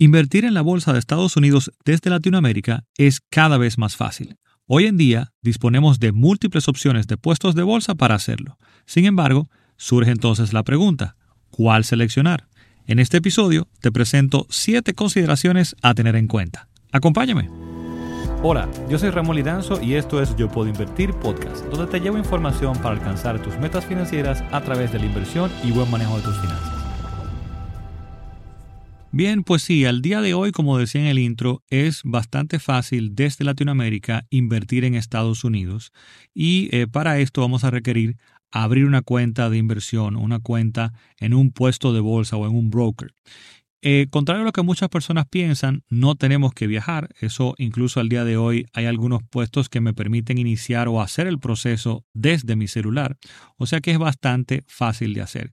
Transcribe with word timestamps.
Invertir 0.00 0.44
en 0.44 0.54
la 0.54 0.62
bolsa 0.62 0.92
de 0.92 1.00
Estados 1.00 1.36
Unidos 1.36 1.72
desde 1.84 2.08
Latinoamérica 2.08 2.84
es 2.96 3.20
cada 3.30 3.58
vez 3.58 3.78
más 3.78 3.96
fácil. 3.96 4.36
Hoy 4.64 4.86
en 4.86 4.96
día 4.96 5.32
disponemos 5.42 5.98
de 5.98 6.12
múltiples 6.12 6.68
opciones 6.68 7.08
de 7.08 7.16
puestos 7.16 7.56
de 7.56 7.64
bolsa 7.64 7.96
para 7.96 8.14
hacerlo. 8.14 8.58
Sin 8.86 9.06
embargo, 9.06 9.50
surge 9.76 10.12
entonces 10.12 10.52
la 10.52 10.62
pregunta, 10.62 11.16
¿cuál 11.50 11.82
seleccionar? 11.82 12.46
En 12.86 13.00
este 13.00 13.16
episodio 13.16 13.66
te 13.80 13.90
presento 13.90 14.46
7 14.50 14.94
consideraciones 14.94 15.74
a 15.82 15.94
tener 15.94 16.14
en 16.14 16.28
cuenta. 16.28 16.68
Acompáñame. 16.92 17.50
Hola, 18.44 18.68
yo 18.88 19.00
soy 19.00 19.10
Ramón 19.10 19.34
Lidanzo 19.34 19.82
y 19.82 19.94
esto 19.94 20.22
es 20.22 20.36
Yo 20.36 20.48
Puedo 20.48 20.68
Invertir 20.68 21.12
Podcast, 21.14 21.64
donde 21.72 21.90
te 21.90 21.98
llevo 21.98 22.18
información 22.18 22.76
para 22.76 22.90
alcanzar 22.94 23.42
tus 23.42 23.58
metas 23.58 23.84
financieras 23.84 24.44
a 24.52 24.60
través 24.60 24.92
de 24.92 25.00
la 25.00 25.06
inversión 25.06 25.50
y 25.64 25.72
buen 25.72 25.90
manejo 25.90 26.18
de 26.18 26.22
tus 26.22 26.38
finanzas. 26.38 26.77
Bien, 29.10 29.42
pues 29.42 29.62
sí, 29.62 29.86
al 29.86 30.02
día 30.02 30.20
de 30.20 30.34
hoy, 30.34 30.52
como 30.52 30.76
decía 30.76 31.00
en 31.00 31.06
el 31.06 31.18
intro, 31.18 31.62
es 31.70 32.02
bastante 32.04 32.58
fácil 32.58 33.14
desde 33.14 33.44
Latinoamérica 33.44 34.26
invertir 34.28 34.84
en 34.84 34.94
Estados 34.94 35.44
Unidos 35.44 35.92
y 36.34 36.68
eh, 36.76 36.86
para 36.86 37.18
esto 37.18 37.40
vamos 37.40 37.64
a 37.64 37.70
requerir 37.70 38.18
abrir 38.50 38.84
una 38.84 39.00
cuenta 39.00 39.48
de 39.48 39.56
inversión, 39.56 40.16
una 40.16 40.40
cuenta 40.40 40.92
en 41.18 41.32
un 41.32 41.52
puesto 41.52 41.94
de 41.94 42.00
bolsa 42.00 42.36
o 42.36 42.46
en 42.46 42.54
un 42.54 42.68
broker. 42.70 43.14
Eh, 43.80 44.08
contrario 44.10 44.42
a 44.42 44.44
lo 44.44 44.52
que 44.52 44.62
muchas 44.62 44.88
personas 44.88 45.26
piensan, 45.26 45.84
no 45.88 46.16
tenemos 46.16 46.52
que 46.52 46.66
viajar. 46.66 47.10
Eso 47.20 47.54
incluso 47.58 48.00
al 48.00 48.08
día 48.08 48.24
de 48.24 48.36
hoy 48.36 48.66
hay 48.72 48.86
algunos 48.86 49.22
puestos 49.22 49.68
que 49.68 49.80
me 49.80 49.94
permiten 49.94 50.38
iniciar 50.38 50.88
o 50.88 51.00
hacer 51.00 51.28
el 51.28 51.38
proceso 51.38 52.04
desde 52.12 52.56
mi 52.56 52.66
celular. 52.66 53.16
O 53.56 53.66
sea 53.66 53.80
que 53.80 53.92
es 53.92 53.98
bastante 53.98 54.64
fácil 54.66 55.14
de 55.14 55.22
hacer. 55.22 55.52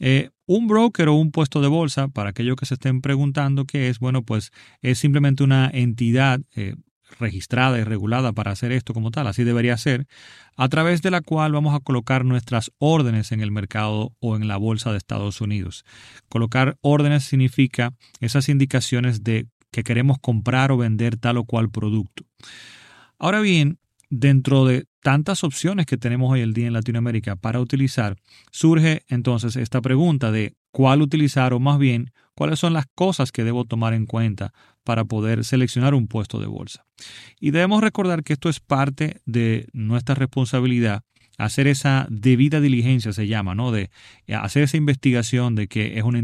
Eh, 0.00 0.30
un 0.46 0.66
broker 0.66 1.08
o 1.08 1.14
un 1.14 1.30
puesto 1.30 1.60
de 1.60 1.68
bolsa, 1.68 2.08
para 2.08 2.30
aquellos 2.30 2.56
que 2.56 2.66
se 2.66 2.74
estén 2.74 3.02
preguntando 3.02 3.66
qué 3.66 3.88
es, 3.88 4.00
bueno, 4.00 4.24
pues 4.24 4.50
es 4.82 4.98
simplemente 4.98 5.44
una 5.44 5.70
entidad 5.72 6.40
eh, 6.56 6.74
registrada 7.18 7.78
y 7.78 7.84
regulada 7.84 8.32
para 8.32 8.52
hacer 8.52 8.72
esto 8.72 8.94
como 8.94 9.10
tal, 9.10 9.26
así 9.26 9.44
debería 9.44 9.76
ser, 9.76 10.06
a 10.56 10.68
través 10.68 11.02
de 11.02 11.10
la 11.10 11.20
cual 11.20 11.52
vamos 11.52 11.74
a 11.74 11.80
colocar 11.80 12.24
nuestras 12.24 12.70
órdenes 12.78 13.32
en 13.32 13.40
el 13.40 13.50
mercado 13.50 14.12
o 14.20 14.36
en 14.36 14.48
la 14.48 14.56
bolsa 14.56 14.90
de 14.92 14.98
Estados 14.98 15.40
Unidos. 15.40 15.84
Colocar 16.28 16.76
órdenes 16.80 17.24
significa 17.24 17.94
esas 18.20 18.48
indicaciones 18.48 19.24
de 19.24 19.46
que 19.70 19.82
queremos 19.82 20.18
comprar 20.18 20.72
o 20.72 20.76
vender 20.76 21.16
tal 21.16 21.38
o 21.38 21.44
cual 21.44 21.70
producto. 21.70 22.24
Ahora 23.18 23.40
bien, 23.40 23.78
dentro 24.08 24.64
de 24.64 24.86
tantas 25.02 25.44
opciones 25.44 25.86
que 25.86 25.96
tenemos 25.96 26.32
hoy 26.32 26.40
el 26.40 26.52
día 26.52 26.66
en 26.66 26.72
Latinoamérica 26.72 27.36
para 27.36 27.60
utilizar, 27.60 28.16
surge 28.50 29.04
entonces 29.08 29.56
esta 29.56 29.80
pregunta 29.80 30.30
de 30.32 30.54
cuál 30.70 31.02
utilizar 31.02 31.52
o 31.52 31.60
más 31.60 31.78
bien 31.78 32.12
cuáles 32.34 32.58
son 32.58 32.72
las 32.72 32.86
cosas 32.94 33.32
que 33.32 33.44
debo 33.44 33.64
tomar 33.64 33.92
en 33.92 34.06
cuenta 34.06 34.52
para 34.84 35.04
poder 35.04 35.44
seleccionar 35.44 35.94
un 35.94 36.08
puesto 36.08 36.40
de 36.40 36.46
bolsa. 36.46 36.86
Y 37.38 37.50
debemos 37.50 37.82
recordar 37.82 38.22
que 38.22 38.32
esto 38.32 38.48
es 38.48 38.60
parte 38.60 39.20
de 39.26 39.68
nuestra 39.72 40.14
responsabilidad 40.14 41.02
hacer 41.40 41.66
esa 41.66 42.06
debida 42.10 42.60
diligencia 42.60 43.12
se 43.12 43.26
llama, 43.26 43.54
¿no? 43.54 43.72
De 43.72 43.90
eh, 44.26 44.34
hacer 44.34 44.62
esa 44.62 44.76
investigación 44.76 45.54
de 45.54 45.68
que 45.68 45.98
es 45.98 46.04
una, 46.04 46.18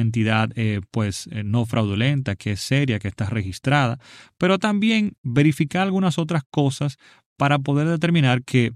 entidad 0.00 0.50
eh, 0.54 0.80
pues 0.90 1.28
eh, 1.32 1.42
no 1.44 1.66
fraudulenta, 1.66 2.36
que 2.36 2.52
es 2.52 2.60
seria, 2.60 2.98
que 2.98 3.08
está 3.08 3.26
registrada, 3.26 3.98
pero 4.38 4.58
también 4.58 5.14
verificar 5.22 5.82
algunas 5.82 6.18
otras 6.18 6.42
cosas 6.48 6.96
para 7.36 7.58
poder 7.58 7.88
determinar 7.88 8.44
que 8.44 8.72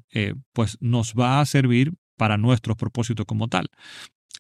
pues 0.53 0.77
nos 0.81 1.15
va 1.15 1.41
a 1.41 1.47
servir 1.47 1.93
para 2.17 2.37
nuestros 2.37 2.77
propósitos 2.77 3.25
como 3.27 3.47
tal. 3.47 3.69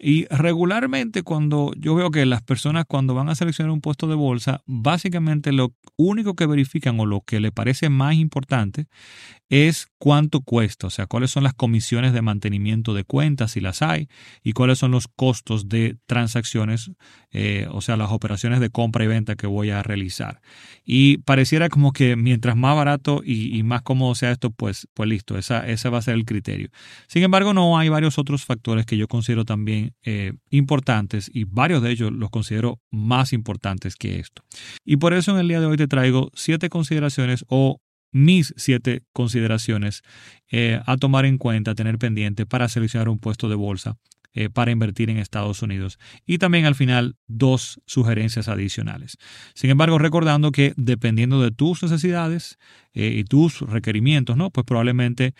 Y 0.00 0.26
regularmente 0.26 1.22
cuando 1.22 1.72
yo 1.76 1.94
veo 1.94 2.10
que 2.10 2.26
las 2.26 2.42
personas 2.42 2.84
cuando 2.86 3.14
van 3.14 3.28
a 3.28 3.34
seleccionar 3.34 3.70
un 3.70 3.80
puesto 3.80 4.06
de 4.06 4.14
bolsa, 4.14 4.62
básicamente 4.66 5.52
lo 5.52 5.74
único 5.96 6.34
que 6.34 6.46
verifican 6.46 6.98
o 7.00 7.06
lo 7.06 7.22
que 7.22 7.40
le 7.40 7.52
parece 7.52 7.88
más 7.88 8.14
importante 8.14 8.86
es 9.48 9.88
cuánto 9.98 10.40
cuesta, 10.40 10.88
o 10.88 10.90
sea, 10.90 11.06
cuáles 11.06 11.30
son 11.30 11.44
las 11.44 11.54
comisiones 11.54 12.12
de 12.12 12.20
mantenimiento 12.20 12.94
de 12.94 13.04
cuentas, 13.04 13.52
si 13.52 13.60
las 13.60 13.80
hay, 13.80 14.08
y 14.42 14.52
cuáles 14.52 14.78
son 14.78 14.90
los 14.90 15.06
costos 15.06 15.68
de 15.68 15.96
transacciones, 16.06 16.90
eh, 17.30 17.68
o 17.70 17.80
sea, 17.80 17.96
las 17.96 18.10
operaciones 18.10 18.60
de 18.60 18.70
compra 18.70 19.04
y 19.04 19.06
venta 19.06 19.36
que 19.36 19.46
voy 19.46 19.70
a 19.70 19.82
realizar. 19.82 20.40
Y 20.84 21.18
pareciera 21.18 21.68
como 21.68 21.92
que 21.92 22.16
mientras 22.16 22.56
más 22.56 22.74
barato 22.74 23.22
y, 23.24 23.62
más 23.62 23.82
cómodo 23.82 24.14
sea 24.14 24.32
esto, 24.32 24.50
pues, 24.50 24.88
pues 24.94 25.08
listo, 25.08 25.38
esa, 25.38 25.66
ese 25.66 25.88
va 25.88 25.98
a 25.98 26.02
ser 26.02 26.14
el 26.14 26.24
criterio. 26.24 26.70
Sin 27.06 27.22
embargo, 27.22 27.54
no 27.54 27.78
hay 27.78 27.88
varios 27.88 28.18
otros 28.18 28.44
factores 28.44 28.84
que 28.84 28.96
yo 28.96 29.06
considero 29.08 29.44
también 29.44 29.85
eh, 30.04 30.32
importantes 30.50 31.30
y 31.32 31.44
varios 31.44 31.82
de 31.82 31.90
ellos 31.90 32.12
los 32.12 32.30
considero 32.30 32.80
más 32.90 33.32
importantes 33.32 33.96
que 33.96 34.18
esto. 34.18 34.42
Y 34.84 34.96
por 34.96 35.12
eso 35.14 35.32
en 35.32 35.38
el 35.38 35.48
día 35.48 35.60
de 35.60 35.66
hoy 35.66 35.76
te 35.76 35.88
traigo 35.88 36.30
siete 36.34 36.68
consideraciones 36.68 37.44
o 37.48 37.80
mis 38.12 38.54
siete 38.56 39.02
consideraciones 39.12 40.02
eh, 40.50 40.80
a 40.86 40.96
tomar 40.96 41.26
en 41.26 41.38
cuenta, 41.38 41.74
tener 41.74 41.98
pendiente 41.98 42.46
para 42.46 42.68
seleccionar 42.68 43.08
un 43.08 43.18
puesto 43.18 43.48
de 43.48 43.56
bolsa 43.56 43.98
eh, 44.38 44.50
para 44.50 44.70
invertir 44.70 45.08
en 45.08 45.16
Estados 45.16 45.62
Unidos. 45.62 45.98
Y 46.26 46.36
también 46.36 46.66
al 46.66 46.74
final 46.74 47.16
dos 47.26 47.80
sugerencias 47.86 48.48
adicionales. 48.48 49.16
Sin 49.54 49.70
embargo, 49.70 49.98
recordando 49.98 50.52
que 50.52 50.74
dependiendo 50.76 51.40
de 51.40 51.50
tus 51.50 51.82
necesidades 51.82 52.58
eh, 52.92 53.14
y 53.16 53.24
tus 53.24 53.62
requerimientos, 53.62 54.36
¿no? 54.36 54.50
pues 54.50 54.66
probablemente 54.66 55.32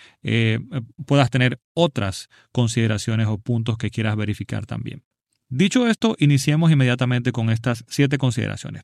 puedas 1.04 1.28
tener 1.28 1.60
otras 1.74 2.30
consideraciones 2.52 3.26
o 3.26 3.36
puntos 3.36 3.76
que 3.76 3.90
quieras 3.90 4.16
verificar 4.16 4.64
también. 4.64 5.02
Dicho 5.50 5.86
esto, 5.86 6.16
iniciemos 6.18 6.72
inmediatamente 6.72 7.32
con 7.32 7.50
estas 7.50 7.84
siete 7.88 8.16
consideraciones. 8.16 8.82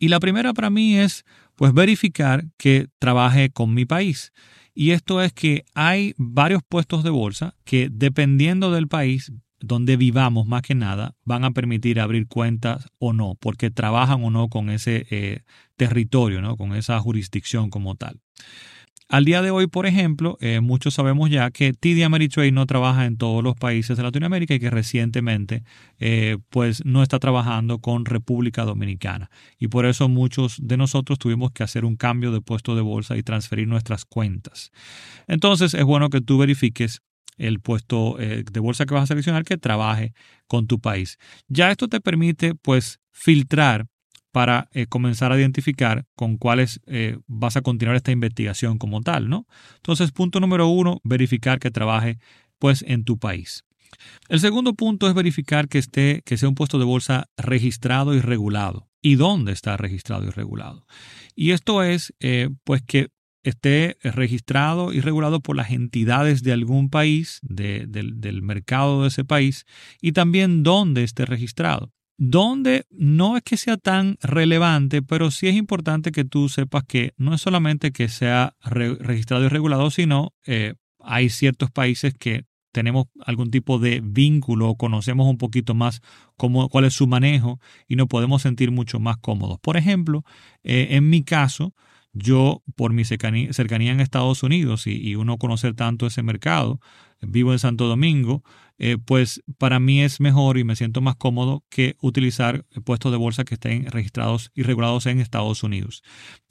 Y 0.00 0.08
la 0.08 0.18
primera 0.18 0.52
para 0.52 0.68
mí 0.68 0.98
es 0.98 1.24
pues 1.54 1.72
verificar 1.72 2.46
que 2.56 2.88
trabaje 2.98 3.50
con 3.50 3.72
mi 3.72 3.84
país. 3.84 4.32
Y 4.74 4.92
esto 4.92 5.22
es 5.22 5.32
que 5.32 5.64
hay 5.74 6.14
varios 6.16 6.62
puestos 6.66 7.04
de 7.04 7.10
bolsa 7.10 7.54
que 7.64 7.88
dependiendo 7.90 8.70
del 8.70 8.88
país 8.88 9.32
donde 9.62 9.96
vivamos 9.96 10.46
más 10.46 10.62
que 10.62 10.74
nada, 10.74 11.14
van 11.24 11.44
a 11.44 11.52
permitir 11.52 12.00
abrir 12.00 12.26
cuentas 12.26 12.88
o 12.98 13.12
no, 13.12 13.36
porque 13.38 13.70
trabajan 13.70 14.24
o 14.24 14.30
no 14.30 14.48
con 14.48 14.70
ese 14.70 15.06
eh, 15.10 15.42
territorio, 15.76 16.42
¿no? 16.42 16.56
con 16.56 16.74
esa 16.74 16.98
jurisdicción 16.98 17.70
como 17.70 17.94
tal. 17.94 18.20
Al 19.12 19.26
día 19.26 19.42
de 19.42 19.50
hoy, 19.50 19.66
por 19.66 19.84
ejemplo, 19.84 20.38
eh, 20.40 20.60
muchos 20.60 20.94
sabemos 20.94 21.28
ya 21.28 21.50
que 21.50 21.74
TD 21.74 22.02
Ameritrade 22.02 22.50
no 22.50 22.64
trabaja 22.64 23.04
en 23.04 23.18
todos 23.18 23.44
los 23.44 23.54
países 23.54 23.98
de 23.98 24.02
Latinoamérica 24.02 24.54
y 24.54 24.58
que 24.58 24.70
recientemente 24.70 25.64
eh, 25.98 26.38
pues 26.48 26.82
no 26.86 27.02
está 27.02 27.18
trabajando 27.18 27.78
con 27.78 28.06
República 28.06 28.64
Dominicana. 28.64 29.30
Y 29.58 29.68
por 29.68 29.84
eso 29.84 30.08
muchos 30.08 30.56
de 30.62 30.78
nosotros 30.78 31.18
tuvimos 31.18 31.52
que 31.52 31.62
hacer 31.62 31.84
un 31.84 31.96
cambio 31.96 32.32
de 32.32 32.40
puesto 32.40 32.74
de 32.74 32.80
bolsa 32.80 33.18
y 33.18 33.22
transferir 33.22 33.68
nuestras 33.68 34.06
cuentas. 34.06 34.70
Entonces 35.28 35.74
es 35.74 35.84
bueno 35.84 36.08
que 36.08 36.22
tú 36.22 36.38
verifiques 36.38 37.02
el 37.36 37.60
puesto 37.60 38.18
eh, 38.18 38.44
de 38.50 38.60
bolsa 38.60 38.86
que 38.86 38.94
vas 38.94 39.02
a 39.02 39.08
seleccionar 39.08 39.44
que 39.44 39.58
trabaje 39.58 40.14
con 40.46 40.66
tu 40.66 40.80
país. 40.80 41.18
Ya 41.48 41.70
esto 41.70 41.86
te 41.86 42.00
permite 42.00 42.54
pues 42.54 42.98
filtrar 43.10 43.88
para 44.32 44.68
eh, 44.72 44.86
comenzar 44.86 45.30
a 45.30 45.38
identificar 45.38 46.06
con 46.16 46.38
cuáles 46.38 46.80
eh, 46.86 47.18
vas 47.26 47.56
a 47.56 47.60
continuar 47.60 47.96
esta 47.96 48.10
investigación 48.10 48.78
como 48.78 49.02
tal, 49.02 49.28
¿no? 49.28 49.46
Entonces, 49.76 50.10
punto 50.10 50.40
número 50.40 50.66
uno, 50.66 51.00
verificar 51.04 51.60
que 51.60 51.70
trabaje 51.70 52.18
pues 52.58 52.82
en 52.88 53.04
tu 53.04 53.18
país. 53.18 53.64
El 54.28 54.40
segundo 54.40 54.72
punto 54.72 55.06
es 55.06 55.14
verificar 55.14 55.68
que 55.68 55.78
esté, 55.78 56.22
que 56.24 56.38
sea 56.38 56.48
un 56.48 56.54
puesto 56.54 56.78
de 56.78 56.86
bolsa 56.86 57.28
registrado 57.36 58.14
y 58.14 58.20
regulado. 58.20 58.88
¿Y 59.02 59.16
dónde 59.16 59.52
está 59.52 59.76
registrado 59.76 60.24
y 60.26 60.30
regulado? 60.30 60.86
Y 61.34 61.50
esto 61.50 61.82
es, 61.82 62.14
eh, 62.20 62.48
pues, 62.64 62.82
que 62.82 63.08
esté 63.42 63.98
registrado 64.02 64.92
y 64.92 65.00
regulado 65.00 65.40
por 65.40 65.56
las 65.56 65.72
entidades 65.72 66.42
de 66.42 66.52
algún 66.52 66.88
país, 66.88 67.40
del 67.42 68.42
mercado 68.42 69.02
de 69.02 69.08
ese 69.08 69.24
país, 69.24 69.66
y 70.00 70.12
también 70.12 70.62
dónde 70.62 71.02
esté 71.02 71.26
registrado 71.26 71.92
donde 72.24 72.86
no 72.92 73.36
es 73.36 73.42
que 73.42 73.56
sea 73.56 73.76
tan 73.76 74.16
relevante, 74.22 75.02
pero 75.02 75.32
sí 75.32 75.48
es 75.48 75.56
importante 75.56 76.12
que 76.12 76.24
tú 76.24 76.48
sepas 76.48 76.84
que 76.84 77.14
no 77.16 77.34
es 77.34 77.40
solamente 77.40 77.90
que 77.90 78.06
sea 78.06 78.54
registrado 78.62 79.44
y 79.44 79.48
regulado, 79.48 79.90
sino 79.90 80.32
eh, 80.46 80.74
hay 81.00 81.30
ciertos 81.30 81.72
países 81.72 82.14
que 82.14 82.44
tenemos 82.70 83.06
algún 83.26 83.50
tipo 83.50 83.80
de 83.80 84.00
vínculo 84.04 84.68
o 84.68 84.76
conocemos 84.76 85.26
un 85.26 85.36
poquito 85.36 85.74
más 85.74 86.00
cómo, 86.36 86.68
cuál 86.68 86.84
es 86.84 86.94
su 86.94 87.08
manejo 87.08 87.58
y 87.88 87.96
nos 87.96 88.06
podemos 88.06 88.42
sentir 88.42 88.70
mucho 88.70 89.00
más 89.00 89.16
cómodos. 89.16 89.58
Por 89.58 89.76
ejemplo, 89.76 90.22
eh, 90.62 90.88
en 90.90 91.10
mi 91.10 91.24
caso, 91.24 91.74
yo 92.12 92.62
por 92.76 92.92
mi 92.92 93.04
cercanía, 93.04 93.50
en 93.90 94.00
Estados 94.00 94.44
Unidos 94.44 94.86
y, 94.86 95.16
uno 95.16 95.38
conocer 95.38 95.74
tanto 95.74 96.06
ese 96.06 96.22
mercado, 96.22 96.78
vivo 97.20 97.52
en 97.52 97.58
Santo 97.58 97.88
Domingo, 97.88 98.44
eh, 98.78 98.98
pues 99.04 99.42
para 99.58 99.80
mí 99.80 100.02
es 100.02 100.20
mejor 100.20 100.58
y 100.58 100.64
me 100.64 100.76
siento 100.76 101.00
más 101.00 101.16
cómodo 101.16 101.64
que 101.68 101.96
utilizar 102.00 102.64
puestos 102.84 103.12
de 103.12 103.18
bolsa 103.18 103.44
que 103.44 103.54
estén 103.54 103.86
registrados 103.86 104.50
y 104.54 104.62
regulados 104.62 105.06
en 105.06 105.20
Estados 105.20 105.62
Unidos. 105.62 106.02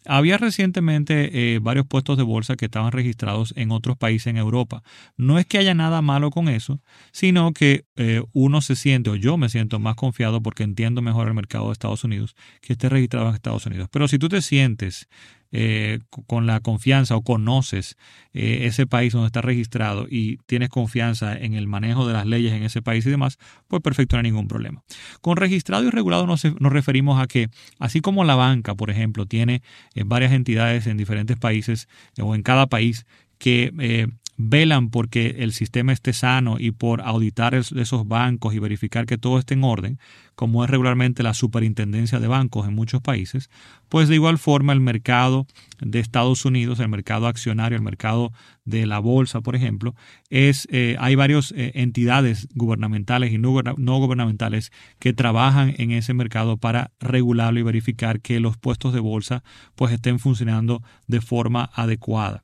Había 0.05 0.37
recientemente 0.37 1.53
eh, 1.55 1.59
varios 1.59 1.85
puestos 1.85 2.17
de 2.17 2.23
bolsa 2.23 2.55
que 2.55 2.65
estaban 2.65 2.91
registrados 2.91 3.53
en 3.55 3.71
otros 3.71 3.97
países 3.97 4.27
en 4.27 4.37
Europa. 4.37 4.81
No 5.15 5.37
es 5.37 5.45
que 5.45 5.59
haya 5.59 5.75
nada 5.75 6.01
malo 6.01 6.31
con 6.31 6.49
eso, 6.49 6.81
sino 7.11 7.53
que 7.53 7.85
eh, 7.95 8.23
uno 8.33 8.61
se 8.61 8.75
siente, 8.75 9.11
o 9.11 9.15
yo 9.15 9.37
me 9.37 9.49
siento 9.49 9.79
más 9.79 9.95
confiado 9.95 10.41
porque 10.41 10.63
entiendo 10.63 11.03
mejor 11.03 11.27
el 11.27 11.35
mercado 11.35 11.67
de 11.67 11.73
Estados 11.73 12.03
Unidos, 12.03 12.35
que 12.61 12.73
esté 12.73 12.89
registrado 12.89 13.29
en 13.29 13.35
Estados 13.35 13.65
Unidos. 13.67 13.89
Pero 13.91 14.07
si 14.07 14.17
tú 14.17 14.27
te 14.27 14.41
sientes 14.41 15.07
eh, 15.51 15.99
con 16.27 16.47
la 16.47 16.61
confianza 16.61 17.15
o 17.15 17.23
conoces 17.23 17.97
eh, 18.33 18.61
ese 18.63 18.87
país 18.87 19.11
donde 19.11 19.27
está 19.27 19.41
registrado 19.41 20.07
y 20.09 20.37
tienes 20.45 20.69
confianza 20.69 21.37
en 21.37 21.55
el 21.55 21.67
manejo 21.67 22.07
de 22.07 22.13
las 22.13 22.25
leyes 22.25 22.53
en 22.53 22.63
ese 22.63 22.81
país 22.81 23.05
y 23.05 23.09
demás, 23.09 23.37
pues 23.67 23.81
perfecto, 23.81 24.15
no 24.15 24.19
hay 24.19 24.31
ningún 24.31 24.47
problema. 24.47 24.81
Con 25.19 25.37
registrado 25.37 25.83
y 25.83 25.89
regulado 25.89 26.25
nos, 26.25 26.43
referimos 26.43 27.21
a 27.21 27.27
que, 27.27 27.49
así 27.79 27.99
como 27.99 28.23
la 28.23 28.35
banca, 28.35 28.75
por 28.75 28.89
ejemplo, 28.89 29.25
tiene 29.25 29.61
eh, 29.93 30.03
varias 30.05 30.31
entidades 30.31 30.87
en 30.87 30.95
diferentes 30.97 31.37
países 31.37 31.89
o 32.19 32.33
en 32.33 32.43
cada 32.43 32.67
país 32.67 33.05
que 33.37 34.07
velan 34.49 34.89
porque 34.89 35.35
el 35.39 35.53
sistema 35.53 35.93
esté 35.93 36.13
sano 36.13 36.57
y 36.59 36.71
por 36.71 37.01
auditar 37.01 37.53
esos 37.53 38.07
bancos 38.07 38.53
y 38.53 38.59
verificar 38.59 39.05
que 39.05 39.17
todo 39.17 39.37
esté 39.37 39.53
en 39.53 39.63
orden, 39.63 39.99
como 40.35 40.63
es 40.63 40.69
regularmente 40.69 41.21
la 41.21 41.33
superintendencia 41.33 42.19
de 42.19 42.27
bancos 42.27 42.67
en 42.67 42.73
muchos 42.73 43.01
países, 43.01 43.49
pues 43.89 44.07
de 44.07 44.15
igual 44.15 44.37
forma 44.37 44.73
el 44.73 44.79
mercado 44.79 45.45
de 45.79 45.99
Estados 45.99 46.45
Unidos, 46.45 46.79
el 46.79 46.89
mercado 46.89 47.27
accionario, 47.27 47.77
el 47.77 47.83
mercado 47.83 48.31
de 48.65 48.85
la 48.85 48.99
bolsa, 48.99 49.41
por 49.41 49.55
ejemplo, 49.55 49.95
es 50.29 50.67
eh, 50.71 50.95
hay 50.99 51.15
varias 51.15 51.51
eh, 51.51 51.73
entidades 51.75 52.47
gubernamentales 52.55 53.33
y 53.33 53.37
no, 53.37 53.61
no 53.77 53.97
gubernamentales 53.99 54.71
que 54.99 55.13
trabajan 55.13 55.75
en 55.77 55.91
ese 55.91 56.13
mercado 56.13 56.57
para 56.57 56.91
regularlo 56.99 57.59
y 57.59 57.63
verificar 57.63 58.21
que 58.21 58.39
los 58.39 58.57
puestos 58.57 58.93
de 58.93 58.99
bolsa 58.99 59.43
pues 59.75 59.91
estén 59.91 60.19
funcionando 60.19 60.81
de 61.07 61.21
forma 61.21 61.69
adecuada. 61.73 62.43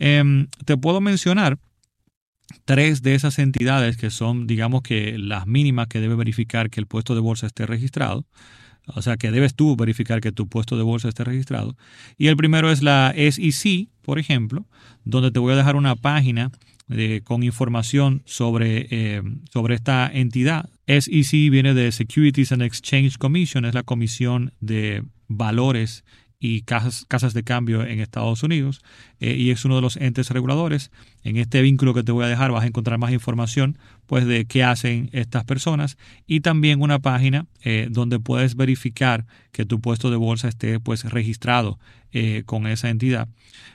Em, 0.00 0.48
te 0.64 0.78
puedo 0.78 1.00
mencionar 1.02 1.58
tres 2.64 3.02
de 3.02 3.14
esas 3.14 3.38
entidades 3.38 3.96
que 3.96 4.10
son, 4.10 4.46
digamos 4.46 4.82
que 4.82 5.18
las 5.18 5.46
mínimas 5.46 5.88
que 5.88 6.00
debe 6.00 6.14
verificar 6.16 6.70
que 6.70 6.80
el 6.80 6.86
puesto 6.86 7.14
de 7.14 7.20
bolsa 7.20 7.46
esté 7.46 7.66
registrado. 7.66 8.26
O 8.86 9.02
sea, 9.02 9.18
que 9.18 9.30
debes 9.30 9.54
tú 9.54 9.76
verificar 9.76 10.20
que 10.20 10.32
tu 10.32 10.48
puesto 10.48 10.76
de 10.76 10.82
bolsa 10.82 11.10
esté 11.10 11.22
registrado. 11.22 11.76
Y 12.16 12.26
el 12.26 12.36
primero 12.36 12.72
es 12.72 12.82
la 12.82 13.14
SEC, 13.14 13.88
por 14.02 14.18
ejemplo, 14.18 14.66
donde 15.04 15.30
te 15.30 15.38
voy 15.38 15.52
a 15.52 15.56
dejar 15.56 15.76
una 15.76 15.94
página 15.94 16.50
con 17.22 17.44
información 17.44 18.22
sobre, 18.24 18.88
em, 18.90 19.42
sobre 19.52 19.76
esta 19.76 20.10
entidad. 20.12 20.70
SEC 20.86 21.50
viene 21.50 21.72
de 21.74 21.92
Securities 21.92 22.50
and 22.50 22.62
Exchange 22.62 23.16
Commission, 23.16 23.64
es 23.64 23.74
la 23.74 23.84
Comisión 23.84 24.52
de 24.60 25.04
Valores 25.28 26.02
y 26.40 26.62
casas, 26.62 27.04
casas 27.06 27.34
de 27.34 27.44
cambio 27.44 27.86
en 27.86 28.00
Estados 28.00 28.42
Unidos 28.42 28.80
eh, 29.20 29.36
y 29.36 29.50
es 29.50 29.66
uno 29.66 29.76
de 29.76 29.82
los 29.82 29.96
entes 29.98 30.30
reguladores. 30.30 30.90
En 31.22 31.36
este 31.36 31.60
vínculo 31.60 31.92
que 31.92 32.02
te 32.02 32.12
voy 32.12 32.24
a 32.24 32.28
dejar 32.28 32.50
vas 32.50 32.64
a 32.64 32.66
encontrar 32.66 32.98
más 32.98 33.12
información 33.12 33.78
pues 34.06 34.24
de 34.26 34.46
qué 34.46 34.64
hacen 34.64 35.10
estas 35.12 35.44
personas 35.44 35.98
y 36.26 36.40
también 36.40 36.80
una 36.80 36.98
página 36.98 37.46
eh, 37.62 37.88
donde 37.90 38.18
puedes 38.18 38.56
verificar 38.56 39.26
que 39.52 39.66
tu 39.66 39.80
puesto 39.80 40.10
de 40.10 40.16
bolsa 40.16 40.48
esté 40.48 40.80
pues 40.80 41.04
registrado 41.04 41.78
eh, 42.12 42.42
con 42.46 42.66
esa 42.66 42.88
entidad. 42.88 43.28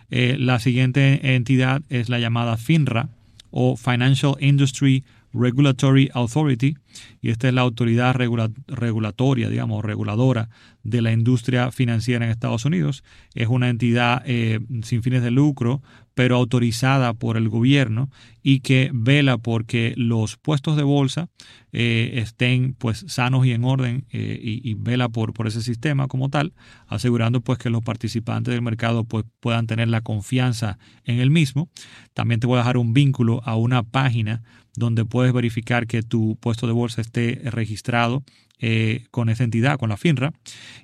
la 0.09 0.59
siguiente 0.59 1.35
entidad 1.35 1.83
es 1.89 2.09
la 2.09 2.19
llamada 2.19 2.57
FINRA 2.57 3.09
o 3.51 3.77
Financial 3.77 4.35
Industry 4.39 5.03
Regulatory 5.35 6.09
Authority, 6.13 6.75
y 7.21 7.29
esta 7.29 7.47
es 7.47 7.53
la 7.53 7.61
autoridad 7.61 8.15
regulatoria, 8.15 9.49
digamos, 9.49 9.83
reguladora 9.83 10.49
de 10.83 11.01
la 11.01 11.11
industria 11.11 11.71
financiera 11.71 12.25
en 12.25 12.31
Estados 12.31 12.63
Unidos. 12.65 13.03
Es 13.33 13.47
una 13.47 13.69
entidad 13.69 14.23
eh, 14.25 14.59
sin 14.83 15.03
fines 15.03 15.23
de 15.23 15.31
lucro, 15.31 15.81
pero 16.15 16.37
autorizada 16.37 17.13
por 17.13 17.37
el 17.37 17.49
gobierno 17.49 18.09
y 18.41 18.61
que 18.61 18.89
vela 18.93 19.37
porque 19.37 19.93
los 19.97 20.37
puestos 20.37 20.77
de 20.77 20.83
bolsa 20.83 21.29
eh, 21.73 22.11
estén 22.15 22.73
pues 22.73 23.03
sanos 23.07 23.45
y 23.45 23.51
en 23.51 23.65
orden 23.65 24.05
eh, 24.11 24.39
y, 24.41 24.73
vela 24.75 25.09
por, 25.09 25.33
por 25.33 25.45
ese 25.45 25.61
sistema 25.61 26.07
como 26.07 26.29
tal, 26.29 26.53
asegurando 26.87 27.41
pues 27.41 27.59
que 27.59 27.69
los 27.69 27.83
participantes 27.83 28.53
del 28.53 28.61
mercado 28.61 29.03
pues, 29.03 29.25
puedan 29.41 29.67
tener 29.67 29.89
la 29.89 30.01
confianza 30.01 30.79
en 31.03 31.19
el 31.19 31.29
mismo. 31.31 31.69
También 32.13 32.39
te 32.39 32.47
voy 32.47 32.55
a 32.55 32.59
dejar 32.59 32.77
un 32.77 32.93
vínculo 32.93 33.41
a 33.43 33.55
una 33.57 33.83
página 33.83 34.41
donde 34.75 35.05
puedes 35.05 35.33
verificar 35.33 35.87
que 35.87 36.03
tu 36.03 36.37
puesto 36.39 36.67
de 36.67 36.73
bolsa 36.73 37.01
esté 37.01 37.41
registrado 37.45 38.23
eh, 38.59 39.05
con 39.11 39.29
esa 39.29 39.43
entidad, 39.43 39.77
con 39.77 39.89
la 39.89 39.97
FINRA. 39.97 40.33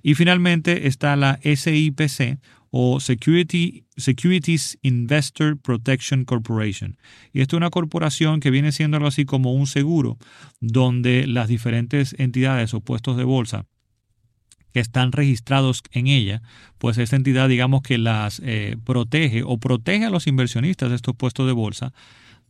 Y 0.01 0.15
finalmente 0.15 0.88
está 0.88 1.15
la 1.15 1.39
SIPC 1.43 2.39
o 2.69 2.99
Security, 2.99 3.85
Securities 3.97 4.77
Investor 4.81 5.57
Protection 5.57 6.25
Corporation. 6.25 6.97
Y 7.33 7.41
esto 7.41 7.55
es 7.55 7.57
una 7.57 7.69
corporación 7.69 8.39
que 8.39 8.49
viene 8.49 8.71
siendo 8.71 8.97
algo 8.97 9.07
así 9.07 9.25
como 9.25 9.53
un 9.53 9.67
seguro, 9.67 10.17
donde 10.59 11.27
las 11.27 11.49
diferentes 11.49 12.15
entidades 12.17 12.73
o 12.73 12.81
puestos 12.81 13.17
de 13.17 13.25
bolsa 13.25 13.65
que 14.73 14.79
están 14.79 15.11
registrados 15.11 15.83
en 15.91 16.07
ella, 16.07 16.41
pues 16.77 16.97
esta 16.97 17.17
entidad 17.17 17.49
digamos 17.49 17.81
que 17.81 17.97
las 17.97 18.41
eh, 18.43 18.77
protege 18.85 19.43
o 19.43 19.57
protege 19.57 20.05
a 20.05 20.09
los 20.09 20.27
inversionistas 20.27 20.89
de 20.89 20.95
estos 20.95 21.15
puestos 21.15 21.45
de 21.45 21.51
bolsa 21.51 21.93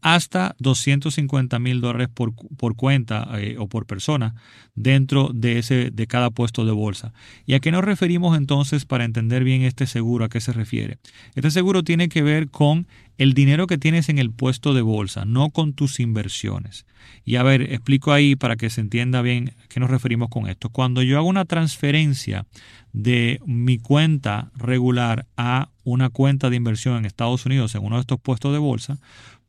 hasta 0.01 0.55
250 0.59 1.59
mil 1.59 1.81
dólares 1.81 2.09
por, 2.13 2.33
cuenta 2.75 3.29
eh, 3.39 3.55
o 3.59 3.67
por 3.67 3.85
persona 3.85 4.35
dentro 4.75 5.29
de, 5.33 5.59
ese, 5.59 5.91
de 5.91 6.07
cada 6.07 6.31
puesto 6.31 6.65
de 6.65 6.71
bolsa. 6.71 7.13
¿Y 7.45 7.53
a 7.53 7.59
qué 7.59 7.71
nos 7.71 7.83
referimos 7.83 8.37
entonces 8.37 8.85
para 8.85 9.05
entender 9.05 9.43
bien 9.43 9.61
este 9.61 9.85
seguro? 9.85 10.25
¿A 10.25 10.29
qué 10.29 10.41
se 10.41 10.53
refiere? 10.53 10.97
Este 11.35 11.51
seguro 11.51 11.83
tiene 11.83 12.09
que 12.09 12.23
ver 12.23 12.49
con 12.49 12.87
el 13.17 13.33
dinero 13.33 13.67
que 13.67 13.77
tienes 13.77 14.09
en 14.09 14.17
el 14.17 14.31
puesto 14.31 14.73
de 14.73 14.81
bolsa, 14.81 15.25
no 15.25 15.51
con 15.51 15.73
tus 15.73 15.99
inversiones. 15.99 16.85
Y 17.23 17.35
a 17.35 17.43
ver, 17.43 17.61
explico 17.61 18.11
ahí 18.11 18.35
para 18.35 18.55
que 18.55 18.71
se 18.71 18.81
entienda 18.81 19.21
bien 19.21 19.53
a 19.63 19.67
qué 19.67 19.79
nos 19.79 19.91
referimos 19.91 20.29
con 20.29 20.47
esto. 20.47 20.69
Cuando 20.69 21.03
yo 21.03 21.17
hago 21.17 21.27
una 21.27 21.45
transferencia 21.45 22.45
de 22.93 23.39
mi 23.45 23.77
cuenta 23.77 24.51
regular 24.55 25.27
a 25.37 25.69
una 25.83 26.09
cuenta 26.09 26.49
de 26.49 26.55
inversión 26.55 26.97
en 26.97 27.05
Estados 27.05 27.45
Unidos 27.45 27.75
en 27.75 27.83
uno 27.83 27.97
de 27.97 28.01
estos 28.01 28.19
puestos 28.19 28.51
de 28.53 28.59
bolsa, 28.59 28.97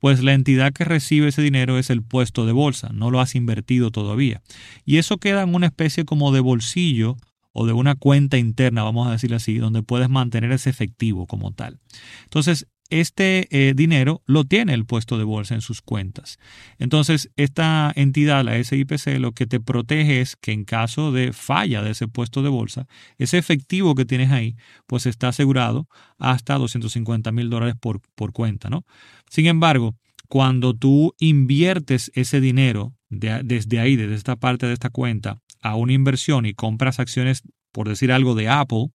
pues 0.02 0.20
la 0.20 0.32
entidad 0.32 0.72
que 0.72 0.82
recibe 0.82 1.28
ese 1.28 1.42
dinero 1.42 1.78
es 1.78 1.88
el 1.88 2.02
puesto 2.02 2.44
de 2.44 2.50
bolsa, 2.50 2.90
no 2.92 3.12
lo 3.12 3.20
has 3.20 3.36
invertido 3.36 3.92
todavía. 3.92 4.42
Y 4.84 4.96
eso 4.96 5.18
queda 5.18 5.44
en 5.44 5.54
una 5.54 5.66
especie 5.66 6.04
como 6.04 6.32
de 6.32 6.40
bolsillo 6.40 7.16
o 7.52 7.66
de 7.66 7.72
una 7.72 7.94
cuenta 7.94 8.36
interna, 8.36 8.82
vamos 8.82 9.06
a 9.06 9.12
decirlo 9.12 9.36
así, 9.36 9.58
donde 9.58 9.84
puedes 9.84 10.08
mantener 10.08 10.50
ese 10.50 10.70
efectivo 10.70 11.28
como 11.28 11.52
tal. 11.52 11.78
Entonces, 12.24 12.66
este 13.00 13.48
eh, 13.50 13.74
dinero 13.74 14.22
lo 14.26 14.44
tiene 14.44 14.74
el 14.74 14.84
puesto 14.84 15.16
de 15.16 15.24
bolsa 15.24 15.54
en 15.54 15.62
sus 15.62 15.80
cuentas. 15.80 16.38
Entonces, 16.78 17.30
esta 17.36 17.90
entidad, 17.96 18.44
la 18.44 18.62
SIPC, 18.62 19.18
lo 19.18 19.32
que 19.32 19.46
te 19.46 19.60
protege 19.60 20.20
es 20.20 20.36
que 20.36 20.52
en 20.52 20.64
caso 20.64 21.10
de 21.10 21.32
falla 21.32 21.82
de 21.82 21.92
ese 21.92 22.08
puesto 22.08 22.42
de 22.42 22.50
bolsa, 22.50 22.86
ese 23.16 23.38
efectivo 23.38 23.94
que 23.94 24.04
tienes 24.04 24.30
ahí, 24.30 24.56
pues 24.86 25.06
está 25.06 25.28
asegurado 25.28 25.88
hasta 26.18 26.58
250 26.58 27.32
mil 27.32 27.48
dólares 27.48 27.76
por, 27.80 28.00
por 28.14 28.32
cuenta, 28.32 28.68
¿no? 28.68 28.84
Sin 29.30 29.46
embargo, 29.46 29.96
cuando 30.28 30.74
tú 30.74 31.14
inviertes 31.18 32.10
ese 32.14 32.40
dinero 32.40 32.94
desde 33.08 33.80
ahí, 33.80 33.96
desde 33.96 34.14
esta 34.14 34.36
parte 34.36 34.66
de 34.66 34.72
esta 34.72 34.90
cuenta, 34.90 35.38
a 35.62 35.76
una 35.76 35.92
inversión 35.92 36.46
y 36.46 36.54
compras 36.54 37.00
acciones, 37.00 37.42
por 37.70 37.88
decir 37.88 38.12
algo, 38.12 38.34
de 38.34 38.48
Apple, 38.48 38.88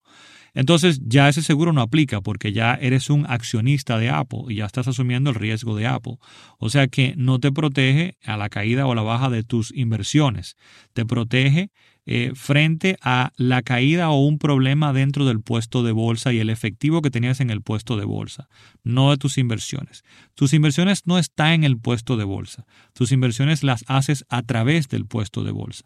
entonces 0.58 1.00
ya 1.06 1.30
ese 1.30 1.44
seguro 1.44 1.72
no 1.72 1.82
aplica 1.82 2.20
porque 2.20 2.52
ya 2.52 2.74
eres 2.74 3.12
un 3.12 3.28
accionista 3.30 4.00
de 4.00 4.10
Apple 4.10 4.46
y 4.50 4.56
ya 4.56 4.66
estás 4.66 4.88
asumiendo 4.88 5.30
el 5.30 5.36
riesgo 5.36 5.76
de 5.76 5.86
Apple. 5.86 6.18
O 6.58 6.72
sea 6.72 6.88
que 6.88 7.14
no 7.16 7.40
te 7.40 7.52
protege 7.52 8.18
a 8.26 8.38
la 8.38 8.50
caída 8.50 8.88
o 8.88 8.96
la 8.96 9.04
baja 9.04 9.30
de 9.30 9.44
tus 9.44 9.72
inversiones. 9.72 10.58
Te 10.94 11.06
protege 11.06 11.70
eh, 12.08 12.32
frente 12.34 12.98
a 13.04 13.34
la 13.38 13.62
caída 13.62 14.10
o 14.10 14.26
un 14.26 14.40
problema 14.40 14.94
dentro 14.94 15.26
del 15.26 15.42
puesto 15.42 15.84
de 15.84 15.92
bolsa 15.92 16.34
y 16.34 16.40
el 16.40 16.50
efectivo 16.50 17.04
que 17.04 17.12
tenías 17.12 17.40
en 17.40 17.52
el 17.52 17.62
puesto 17.62 17.96
de 17.96 18.06
bolsa, 18.06 18.50
no 18.84 19.12
de 19.12 19.18
tus 19.18 19.38
inversiones. 19.38 20.04
Tus 20.34 20.54
inversiones 20.54 21.04
no 21.06 21.20
están 21.20 21.52
en 21.52 21.64
el 21.66 21.78
puesto 21.78 22.18
de 22.18 22.24
bolsa. 22.24 22.66
Tus 22.94 23.12
inversiones 23.12 23.62
las 23.62 23.86
haces 23.88 24.26
a 24.28 24.42
través 24.42 24.88
del 24.88 25.06
puesto 25.06 25.44
de 25.44 25.52
bolsa. 25.52 25.86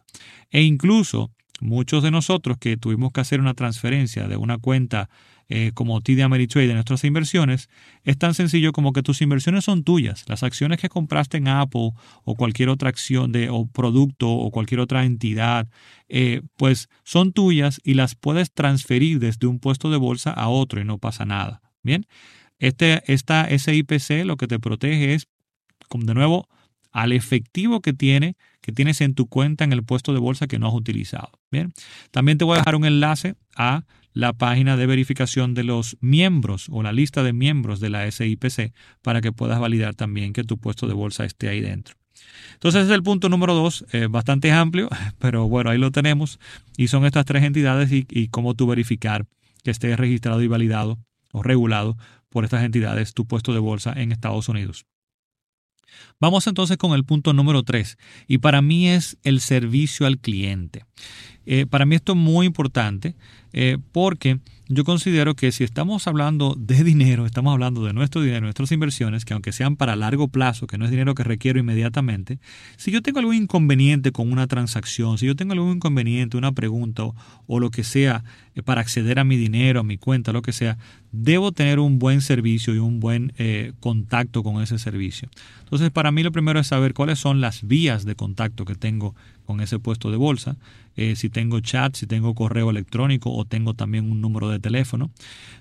E 0.50 0.62
incluso 0.62 1.30
Muchos 1.62 2.02
de 2.02 2.10
nosotros 2.10 2.58
que 2.58 2.76
tuvimos 2.76 3.12
que 3.12 3.22
hacer 3.22 3.40
una 3.40 3.54
transferencia 3.54 4.28
de 4.28 4.36
una 4.36 4.58
cuenta 4.58 5.10
eh, 5.48 5.72
como 5.74 6.02
TD 6.02 6.24
Ameritrade 6.24 6.68
de 6.68 6.74
nuestras 6.74 7.04
inversiones, 7.04 7.70
es 8.04 8.18
tan 8.18 8.34
sencillo 8.34 8.72
como 8.72 8.94
que 8.94 9.04
tus 9.04 9.22
inversiones 9.22 9.66
son 9.66 9.84
tuyas. 9.84 10.24
Las 10.28 10.42
acciones 10.44 10.80
que 10.80 10.90
compraste 10.90 11.38
en 11.38 11.48
Apple 11.48 11.92
o 12.24 12.36
cualquier 12.36 12.70
otra 12.70 12.90
acción 12.90 13.32
de, 13.32 13.50
o 13.50 13.68
producto 13.68 14.30
o 14.30 14.50
cualquier 14.50 14.80
otra 14.80 15.06
entidad, 15.06 15.70
eh, 16.10 16.42
pues 16.58 16.90
son 17.04 17.32
tuyas 17.32 17.80
y 17.84 17.94
las 17.94 18.16
puedes 18.16 18.52
transferir 18.52 19.20
desde 19.20 19.46
un 19.46 19.60
puesto 19.60 19.92
de 19.92 19.98
bolsa 19.98 20.32
a 20.32 20.50
otro 20.50 20.82
y 20.82 20.86
no 20.86 20.98
pasa 20.98 21.26
nada. 21.26 21.62
Bien, 21.84 22.08
este, 22.58 23.04
esta 23.12 23.48
SIPC 23.50 24.26
lo 24.26 24.38
que 24.38 24.48
te 24.48 24.60
protege 24.60 25.14
es 25.14 25.28
de 26.00 26.14
nuevo, 26.14 26.48
al 26.92 27.12
efectivo 27.12 27.82
que 27.82 27.94
tiene 27.94 28.36
que 28.62 28.72
tienes 28.72 29.02
en 29.02 29.16
tu 29.16 29.28
cuenta 29.28 29.64
en 29.64 29.74
el 29.74 29.84
puesto 29.84 30.14
de 30.14 30.20
bolsa 30.20 30.48
que 30.48 30.60
no 30.60 30.68
has 30.68 30.74
utilizado. 30.74 31.32
Bien, 31.52 31.74
también 32.12 32.38
te 32.38 32.46
voy 32.46 32.56
a 32.56 32.60
dejar 32.60 32.76
un 32.76 32.86
enlace 32.86 33.36
a 33.56 33.84
la 34.14 34.34
página 34.34 34.78
de 34.78 34.86
verificación 34.86 35.54
de 35.54 35.64
los 35.64 35.98
miembros 36.02 36.68
o 36.70 36.84
la 36.84 36.92
lista 36.92 37.24
de 37.24 37.34
miembros 37.34 37.80
de 37.80 37.90
la 37.90 38.10
SIPC 38.10 38.74
para 39.02 39.22
que 39.22 39.32
puedas 39.32 39.60
validar 39.60 39.96
también 39.96 40.34
que 40.34 40.44
tu 40.44 40.58
puesto 40.58 40.88
de 40.88 40.94
bolsa 40.94 41.26
esté 41.26 41.50
ahí 41.50 41.62
dentro. 41.62 41.96
Entonces, 42.54 42.84
ese 42.84 42.92
es 42.92 42.96
el 42.96 43.04
punto 43.04 43.30
número 43.30 43.54
dos, 43.54 43.86
eh, 43.92 44.08
bastante 44.10 44.52
amplio, 44.52 44.90
pero 45.20 45.48
bueno, 45.48 45.70
ahí 45.70 45.78
lo 45.78 45.92
tenemos. 45.92 46.40
Y 46.78 46.88
son 46.88 47.06
estas 47.06 47.26
tres 47.26 47.44
entidades 47.44 47.92
y, 47.92 48.06
y 48.10 48.28
cómo 48.28 48.54
tú 48.54 48.68
verificar 48.68 49.26
que 49.64 49.72
esté 49.72 49.96
registrado 49.96 50.42
y 50.42 50.48
validado 50.48 51.00
o 51.32 51.44
regulado 51.44 51.98
por 52.30 52.44
estas 52.44 52.64
entidades 52.64 53.14
tu 53.14 53.26
puesto 53.26 53.54
de 53.54 53.60
bolsa 53.60 53.94
en 53.96 54.12
Estados 54.12 54.50
Unidos. 54.50 54.86
Vamos 56.20 56.48
entonces 56.48 56.78
con 56.78 56.94
el 56.94 57.04
punto 57.04 57.34
número 57.34 57.64
tres 57.64 57.98
y 58.28 58.38
para 58.38 58.62
mí 58.62 58.90
es 58.90 59.18
el 59.24 59.40
servicio 59.40 60.06
al 60.06 60.20
cliente. 60.20 60.86
Eh, 61.46 61.66
para 61.66 61.86
mí 61.86 61.96
esto 61.96 62.14
es 62.14 62.18
muy 62.18 62.46
importante 62.46 63.16
eh, 63.54 63.78
porque 63.92 64.40
yo 64.74 64.86
considero 64.86 65.36
que 65.36 65.52
si 65.52 65.66
estamos 65.66 66.08
hablando 66.08 66.56
de 66.58 66.86
dinero, 66.86 67.26
estamos 67.26 67.52
hablando 67.52 67.84
de 67.84 67.92
nuestro 67.92 68.22
dinero, 68.22 68.42
nuestras 68.42 68.72
inversiones, 68.72 69.26
que 69.26 69.34
aunque 69.34 69.52
sean 69.52 69.76
para 69.76 69.98
largo 69.98 70.30
plazo, 70.30 70.66
que 70.66 70.78
no 70.78 70.86
es 70.86 70.92
dinero 70.92 71.14
que 71.14 71.26
requiero 71.26 71.60
inmediatamente, 71.60 72.40
si 72.78 72.90
yo 72.90 73.02
tengo 73.02 73.20
algún 73.20 73.36
inconveniente 73.36 74.14
con 74.14 74.32
una 74.32 74.48
transacción, 74.48 75.18
si 75.18 75.26
yo 75.26 75.36
tengo 75.36 75.52
algún 75.52 75.76
inconveniente, 75.76 76.38
una 76.38 76.54
pregunta 76.54 77.04
o, 77.48 77.60
lo 77.60 77.70
que 77.70 77.84
sea 77.84 78.24
eh, 78.56 78.64
para 78.64 78.80
acceder 78.80 79.20
a 79.20 79.26
mi 79.26 79.36
dinero, 79.36 79.82
a 79.82 79.84
mi 79.84 79.98
cuenta, 79.98 80.32
lo 80.32 80.42
que 80.42 80.54
sea, 80.54 80.78
debo 81.12 81.52
tener 81.52 81.80
un 81.80 82.00
buen 82.00 82.22
servicio 82.22 82.74
y 82.74 82.78
un 82.78 83.02
buen 83.02 83.34
contacto 83.82 84.44
con 84.44 84.62
ese 84.62 84.80
servicio. 84.80 85.30
Entonces, 85.60 85.92
para 85.92 86.12
mí 86.12 86.24
lo 86.24 86.32
primero 86.32 86.60
es 86.60 86.68
saber 86.68 86.94
cuáles 86.94 87.20
son 87.20 87.42
las 87.42 87.68
vías 87.68 88.06
de 88.06 88.16
contacto 88.16 88.64
que 88.64 88.76
tengo 88.76 89.14
con 89.46 89.60
ese 89.60 89.80
puesto 89.80 90.12
de 90.12 90.18
bolsa, 90.18 90.56
eh, 90.96 91.16
si 91.16 91.30
tengo 91.30 91.60
chat, 91.62 91.96
si 91.96 92.08
tengo 92.08 92.36
correo 92.36 92.70
electrónico 92.70 93.32
o 93.32 93.46
tengo 93.46 93.74
también 93.74 94.12
un 94.12 94.22
número 94.22 94.50
de 94.50 94.60
teléfono. 94.60 95.12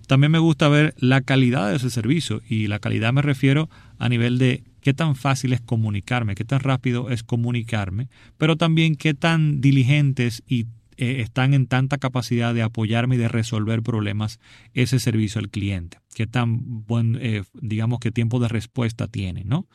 También 0.06 0.32
me 0.32 0.38
gusta 0.38 0.68
ver 0.68 0.94
la 0.98 1.20
calidad 1.20 1.70
de 1.70 1.76
ese 1.76 1.90
servicio 1.90 2.42
y 2.48 2.66
la 2.66 2.78
calidad 2.78 3.12
me 3.12 3.22
refiero 3.22 3.68
a 3.98 4.08
nivel 4.08 4.38
de 4.38 4.64
qué 4.80 4.94
tan 4.94 5.14
fácil 5.14 5.52
es 5.52 5.60
comunicarme, 5.60 6.34
qué 6.34 6.44
tan 6.44 6.60
rápido 6.60 7.10
es 7.10 7.22
comunicarme, 7.22 8.08
pero 8.38 8.56
también 8.56 8.96
qué 8.96 9.14
tan 9.14 9.60
diligentes 9.60 10.42
y 10.46 10.66
eh, 10.96 11.20
están 11.20 11.54
en 11.54 11.66
tanta 11.66 11.98
capacidad 11.98 12.52
de 12.52 12.62
apoyarme 12.62 13.14
y 13.14 13.18
de 13.18 13.28
resolver 13.28 13.82
problemas 13.82 14.40
ese 14.74 14.98
servicio 14.98 15.38
al 15.38 15.48
cliente, 15.48 15.98
qué 16.14 16.26
tan 16.26 16.84
buen, 16.86 17.18
eh, 17.20 17.44
digamos, 17.54 18.00
qué 18.00 18.10
tiempo 18.10 18.40
de 18.40 18.48
respuesta 18.48 19.06
tiene, 19.06 19.44
¿no? 19.44 19.66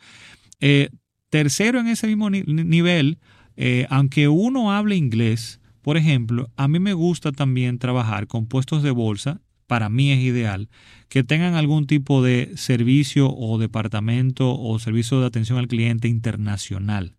tercero, 1.29 1.81
en 1.81 1.87
ese 1.87 2.07
mismo 2.07 2.29
nivel, 2.29 3.19
eh, 3.57 3.87
aunque 3.89 4.27
uno 4.27 4.71
hable 4.71 4.95
inglés, 4.95 5.59
por 5.81 5.97
ejemplo, 5.97 6.49
a 6.55 6.67
mí 6.67 6.79
me 6.79 6.93
gusta 6.93 7.31
también 7.31 7.79
trabajar 7.79 8.27
con 8.27 8.47
puestos 8.47 8.83
de 8.83 8.91
bolsa, 8.91 9.41
para 9.67 9.89
mí 9.89 10.11
es 10.11 10.19
ideal, 10.19 10.69
que 11.09 11.23
tengan 11.23 11.55
algún 11.55 11.87
tipo 11.87 12.23
de 12.23 12.51
servicio 12.55 13.33
o 13.33 13.57
departamento 13.57 14.59
o 14.59 14.77
servicio 14.79 15.19
de 15.19 15.27
atención 15.27 15.57
al 15.57 15.67
cliente 15.67 16.07
internacional 16.07 17.15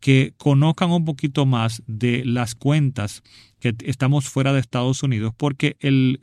que 0.00 0.32
conozcan 0.38 0.90
un 0.90 1.04
poquito 1.04 1.46
más 1.46 1.82
de 1.86 2.24
las 2.24 2.54
cuentas 2.54 3.22
que 3.60 3.74
estamos 3.84 4.26
fuera 4.28 4.54
de 4.54 4.60
Estados 4.60 5.02
Unidos, 5.02 5.34
porque 5.36 5.76
el, 5.80 6.18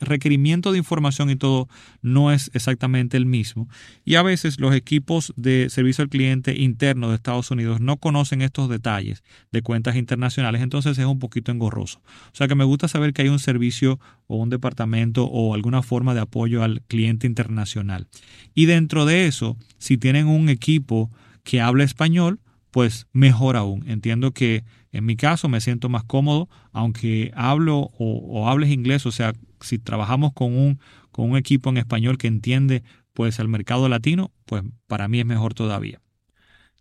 requerimiento 0.00 0.72
de 0.72 0.78
información 0.78 1.28
y 1.28 1.36
todo 1.36 1.68
no 2.00 2.32
es 2.32 2.50
exactamente 2.54 3.18
el 3.18 3.26
mismo. 3.26 3.68
Y 4.06 4.14
a 4.14 4.22
veces 4.22 4.58
los 4.58 4.74
equipos 4.74 5.34
de 5.36 5.68
servicio 5.68 6.02
al 6.02 6.08
cliente 6.08 6.58
interno 6.58 7.10
de 7.10 7.16
Estados 7.16 7.50
Unidos 7.50 7.80
no 7.80 7.98
conocen 7.98 8.40
estos 8.40 8.70
detalles 8.70 9.22
de 9.52 9.60
cuentas 9.60 9.96
internacionales, 9.96 10.62
entonces 10.62 10.96
es 10.96 11.04
un 11.04 11.18
poquito 11.18 11.52
engorroso. 11.52 12.00
O 12.32 12.34
sea 12.34 12.48
que 12.48 12.54
me 12.54 12.64
gusta 12.64 12.88
saber 12.88 13.12
que 13.12 13.22
hay 13.22 13.28
un 13.28 13.38
servicio 13.38 14.00
o 14.26 14.36
un 14.36 14.48
departamento 14.48 15.26
o 15.26 15.54
alguna 15.54 15.82
forma 15.82 16.14
de 16.14 16.20
apoyo 16.20 16.62
al 16.62 16.80
cliente 16.88 17.26
internacional. 17.26 18.08
Y 18.54 18.64
dentro 18.64 19.04
de 19.04 19.26
eso, 19.26 19.58
si 19.76 19.98
tienen 19.98 20.26
un 20.26 20.48
equipo 20.48 21.10
que 21.44 21.60
habla 21.60 21.84
español, 21.84 22.40
pues 22.70 23.06
mejor 23.12 23.56
aún. 23.56 23.88
Entiendo 23.88 24.32
que 24.32 24.64
en 24.92 25.04
mi 25.04 25.16
caso 25.16 25.48
me 25.48 25.60
siento 25.60 25.88
más 25.88 26.04
cómodo, 26.04 26.48
aunque 26.72 27.32
hablo 27.34 27.90
o, 27.98 28.48
hables 28.48 28.70
inglés, 28.70 29.06
o 29.06 29.12
sea, 29.12 29.32
si 29.60 29.78
trabajamos 29.78 30.32
con 30.32 30.56
un, 30.56 30.78
con 31.10 31.30
un 31.30 31.36
equipo 31.36 31.70
en 31.70 31.78
español 31.78 32.18
que 32.18 32.28
entiende 32.28 32.82
pues 33.12 33.38
el 33.38 33.48
mercado 33.48 33.88
latino, 33.88 34.30
pues 34.44 34.62
para 34.86 35.08
mí 35.08 35.20
es 35.20 35.26
mejor 35.26 35.54
todavía. 35.54 36.00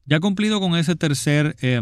Ya 0.06 0.20
cumplido 0.20 0.60
con 0.60 0.76
esa 0.76 0.96
tercer, 0.96 1.56
eh, 1.62 1.82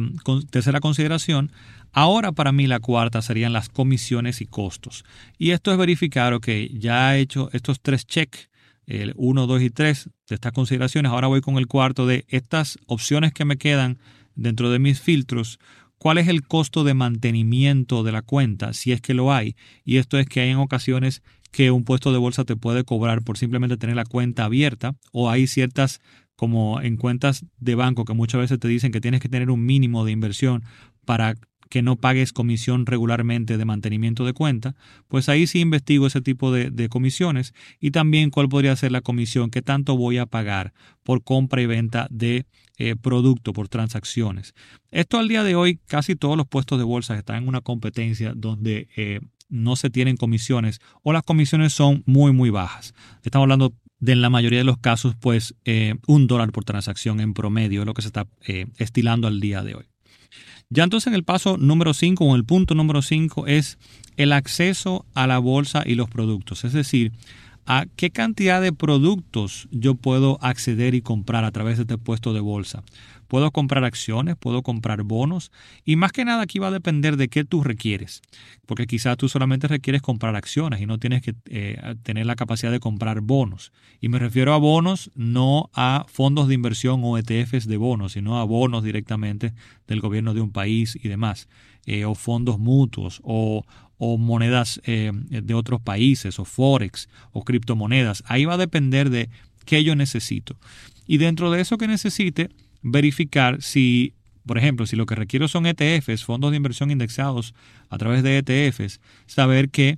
tercera 0.49 0.79
consideración, 0.79 1.51
ahora 1.91 2.31
para 2.31 2.51
mí 2.51 2.67
la 2.67 2.79
cuarta 2.79 3.21
serían 3.21 3.51
las 3.51 3.67
comisiones 3.67 4.39
y 4.39 4.45
costos. 4.45 5.03
Y 5.37 5.51
esto 5.51 5.71
es 5.71 5.77
verificar, 5.77 6.33
ok, 6.33 6.47
ya 6.71 7.17
he 7.17 7.19
hecho 7.19 7.49
estos 7.51 7.81
tres 7.81 8.05
checks 8.05 8.49
el 8.87 9.13
1, 9.15 9.47
2 9.47 9.61
y 9.61 9.69
3 9.69 10.09
de 10.27 10.35
estas 10.35 10.51
consideraciones. 10.51 11.11
Ahora 11.11 11.27
voy 11.27 11.41
con 11.41 11.57
el 11.57 11.67
cuarto 11.67 12.05
de 12.07 12.25
estas 12.27 12.77
opciones 12.85 13.33
que 13.33 13.45
me 13.45 13.57
quedan 13.57 13.99
dentro 14.35 14.69
de 14.69 14.79
mis 14.79 15.01
filtros. 15.01 15.59
¿Cuál 15.97 16.17
es 16.17 16.27
el 16.27 16.45
costo 16.45 16.83
de 16.83 16.93
mantenimiento 16.93 18.03
de 18.03 18.11
la 18.11 18.21
cuenta? 18.21 18.73
Si 18.73 18.91
es 18.91 19.01
que 19.01 19.13
lo 19.13 19.33
hay. 19.33 19.55
Y 19.85 19.97
esto 19.97 20.19
es 20.19 20.27
que 20.27 20.41
hay 20.41 20.49
en 20.49 20.57
ocasiones 20.57 21.21
que 21.51 21.71
un 21.71 21.85
puesto 21.85 22.11
de 22.11 22.17
bolsa 22.17 22.43
te 22.43 22.55
puede 22.55 22.83
cobrar 22.83 23.23
por 23.23 23.37
simplemente 23.37 23.77
tener 23.77 23.95
la 23.95 24.05
cuenta 24.05 24.43
abierta 24.43 24.95
o 25.11 25.29
hay 25.29 25.47
ciertas 25.47 26.01
como 26.35 26.81
en 26.81 26.97
cuentas 26.97 27.45
de 27.59 27.75
banco 27.75 28.05
que 28.05 28.13
muchas 28.13 28.41
veces 28.41 28.59
te 28.59 28.67
dicen 28.67 28.91
que 28.91 28.99
tienes 28.99 29.21
que 29.21 29.29
tener 29.29 29.51
un 29.51 29.63
mínimo 29.63 30.03
de 30.03 30.11
inversión 30.11 30.63
para 31.05 31.35
que 31.73 31.81
no 31.81 31.95
pagues 31.95 32.33
comisión 32.33 32.85
regularmente 32.85 33.57
de 33.57 33.65
mantenimiento 33.65 34.25
de 34.25 34.33
cuenta, 34.33 34.75
pues 35.07 35.27
ahí 35.27 35.47
sí 35.47 35.59
investigo 35.59 36.05
ese 36.05 36.21
tipo 36.21 36.51
de, 36.51 36.87
comisiones 36.87 37.55
y 37.79 37.89
también 37.89 38.29
cuál 38.29 38.47
podría 38.47 38.75
ser 38.75 38.91
la 38.91 39.01
comisión, 39.01 39.49
qué 39.49 39.63
tanto 39.63 39.97
voy 39.97 40.19
a 40.19 40.27
pagar 40.27 40.71
por 41.01 41.23
compra 41.23 41.63
y 41.63 41.65
venta 41.65 42.05
de 42.11 42.45
eh, 42.77 42.95
producto, 42.95 43.53
por 43.53 43.69
transacciones. 43.69 44.53
Esto 44.91 45.17
al 45.17 45.27
día 45.27 45.43
de 45.43 45.55
hoy, 45.55 45.79
casi 45.87 46.15
todos 46.15 46.37
los 46.37 46.45
puestos 46.45 46.77
de 46.77 46.83
bolsa 46.83 47.17
están 47.17 47.41
en 47.41 47.47
una 47.47 47.61
competencia 47.61 48.33
donde 48.35 48.87
eh, 48.95 49.21
no 49.49 49.75
se 49.75 49.89
tienen 49.89 50.15
comisiones 50.15 50.79
o 51.01 51.11
las 51.11 51.23
comisiones 51.23 51.73
son 51.73 52.03
muy, 52.05 52.33
muy 52.33 52.51
bajas. 52.51 52.93
Estamos 53.23 53.45
hablando 53.45 53.73
de 53.99 54.11
en 54.11 54.21
la 54.21 54.29
mayoría 54.29 54.59
de 54.59 54.65
los 54.65 54.77
casos, 54.77 55.15
pues 55.19 55.55
eh, 55.65 55.95
un 56.05 56.27
dólar 56.27 56.51
por 56.51 56.65
transacción 56.65 57.19
en 57.19 57.33
promedio 57.33 57.79
es 57.79 57.87
lo 57.87 57.95
que 57.95 58.03
se 58.03 58.09
está 58.09 58.27
estilando 58.77 59.27
al 59.27 59.39
día 59.39 59.63
de 59.63 59.73
hoy. 59.73 59.85
Ya 60.69 60.83
entonces 60.83 61.07
en 61.07 61.13
el 61.13 61.23
paso 61.23 61.57
número 61.57 61.93
5 61.93 62.23
o 62.23 62.35
el 62.35 62.45
punto 62.45 62.75
número 62.75 63.01
5 63.01 63.47
es 63.47 63.77
el 64.17 64.33
acceso 64.33 65.05
a 65.13 65.27
la 65.27 65.39
bolsa 65.39 65.83
y 65.85 65.95
los 65.95 66.09
productos. 66.09 66.63
Es 66.63 66.73
decir, 66.73 67.11
a 67.65 67.85
qué 67.95 68.09
cantidad 68.09 68.61
de 68.61 68.73
productos 68.73 69.67
yo 69.71 69.95
puedo 69.95 70.37
acceder 70.41 70.95
y 70.95 71.01
comprar 71.01 71.45
a 71.45 71.51
través 71.51 71.77
de 71.77 71.83
este 71.83 71.97
puesto 71.97 72.33
de 72.33 72.39
bolsa. 72.39 72.83
Puedo 73.33 73.49
comprar 73.49 73.83
acciones, 73.83 74.35
puedo 74.35 74.61
comprar 74.61 75.01
bonos 75.01 75.51
y 75.83 75.95
más 75.95 76.11
que 76.11 76.23
nada 76.23 76.43
aquí 76.43 76.59
va 76.59 76.67
a 76.67 76.71
depender 76.71 77.17
de 77.17 77.29
qué 77.29 77.43
tú 77.43 77.63
requieres, 77.63 78.21
porque 78.67 78.85
quizás 78.85 79.17
tú 79.17 79.27
solamente 79.27 79.67
requieres 79.67 80.03
comprar 80.03 80.35
acciones 80.35 80.81
y 80.81 80.85
no 80.85 80.99
tienes 80.99 81.23
que 81.23 81.33
eh, 81.47 81.95
tener 82.03 82.27
la 82.27 82.35
capacidad 82.35 82.71
de 82.71 82.79
comprar 82.79 83.21
bonos. 83.21 83.71
Y 83.99 84.09
me 84.09 84.19
refiero 84.19 84.53
a 84.53 84.57
bonos 84.57 85.09
no 85.15 85.71
a 85.73 86.05
fondos 86.07 86.47
de 86.47 86.53
inversión 86.53 87.01
o 87.03 87.17
ETFs 87.17 87.65
de 87.65 87.77
bonos, 87.77 88.11
sino 88.11 88.37
a 88.39 88.43
bonos 88.43 88.83
directamente 88.83 89.55
del 89.87 89.99
gobierno 89.99 90.35
de 90.35 90.41
un 90.41 90.51
país 90.51 90.95
y 91.01 91.07
demás, 91.07 91.49
eh, 91.87 92.05
o 92.05 92.13
fondos 92.13 92.59
mutuos 92.59 93.19
o, 93.23 93.65
monedas 93.97 94.79
eh, 94.85 95.11
de 95.11 95.53
otros 95.55 95.81
países 95.81 96.37
o 96.37 96.45
forex 96.45 97.09
o 97.31 97.43
criptomonedas. 97.43 98.23
Ahí 98.27 98.45
va 98.45 98.53
a 98.53 98.57
depender 98.57 99.09
de 99.09 99.31
qué 99.65 99.83
yo 99.83 99.95
necesito. 99.95 100.55
Y 101.07 101.17
dentro 101.17 101.49
de 101.49 101.61
eso 101.61 101.79
que 101.79 101.87
necesite, 101.87 102.49
verificar 102.83 103.61
si, 103.61 104.13
por 104.45 104.57
ejemplo, 104.57 104.85
si 104.85 104.95
lo 104.95 105.05
que 105.05 105.15
requiero 105.15 105.47
son 105.47 105.65
ETFs, 105.65 106.23
fondos 106.23 106.51
de 106.51 106.57
inversión 106.57 106.91
indexados 106.91 107.55
a 107.89 107.97
través 107.97 108.21
de 108.23 108.37
ETFs, 108.37 108.99
saber 109.25 109.69
que 109.69 109.97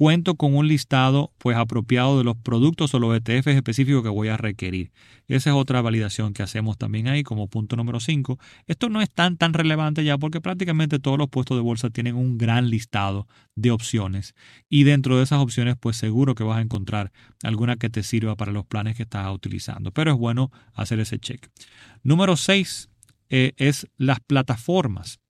cuento 0.00 0.36
con 0.36 0.56
un 0.56 0.66
listado 0.66 1.30
pues 1.36 1.58
apropiado 1.58 2.16
de 2.16 2.24
los 2.24 2.34
productos 2.34 2.94
o 2.94 2.98
los 2.98 3.14
ETFs 3.14 3.48
específicos 3.48 4.02
que 4.02 4.08
voy 4.08 4.28
a 4.28 4.38
requerir. 4.38 4.92
Esa 5.28 5.50
es 5.50 5.56
otra 5.56 5.82
validación 5.82 6.32
que 6.32 6.42
hacemos 6.42 6.78
también 6.78 7.06
ahí 7.06 7.22
como 7.22 7.48
punto 7.48 7.76
número 7.76 8.00
5. 8.00 8.38
Esto 8.66 8.88
no 8.88 9.02
es 9.02 9.10
tan 9.10 9.36
tan 9.36 9.52
relevante 9.52 10.02
ya 10.02 10.16
porque 10.16 10.40
prácticamente 10.40 11.00
todos 11.00 11.18
los 11.18 11.28
puestos 11.28 11.58
de 11.58 11.60
bolsa 11.60 11.90
tienen 11.90 12.16
un 12.16 12.38
gran 12.38 12.70
listado 12.70 13.28
de 13.56 13.72
opciones 13.72 14.34
y 14.70 14.84
dentro 14.84 15.18
de 15.18 15.24
esas 15.24 15.40
opciones 15.40 15.76
pues 15.78 15.98
seguro 15.98 16.34
que 16.34 16.44
vas 16.44 16.56
a 16.56 16.62
encontrar 16.62 17.12
alguna 17.42 17.76
que 17.76 17.90
te 17.90 18.02
sirva 18.02 18.36
para 18.36 18.52
los 18.52 18.64
planes 18.64 18.96
que 18.96 19.02
estás 19.02 19.30
utilizando. 19.30 19.92
Pero 19.92 20.12
es 20.12 20.16
bueno 20.16 20.50
hacer 20.72 20.98
ese 21.00 21.18
check. 21.18 21.46
Número 22.02 22.38
6 22.38 22.88
eh, 23.28 23.52
es 23.58 23.86
las 23.98 24.20
plataformas 24.20 25.20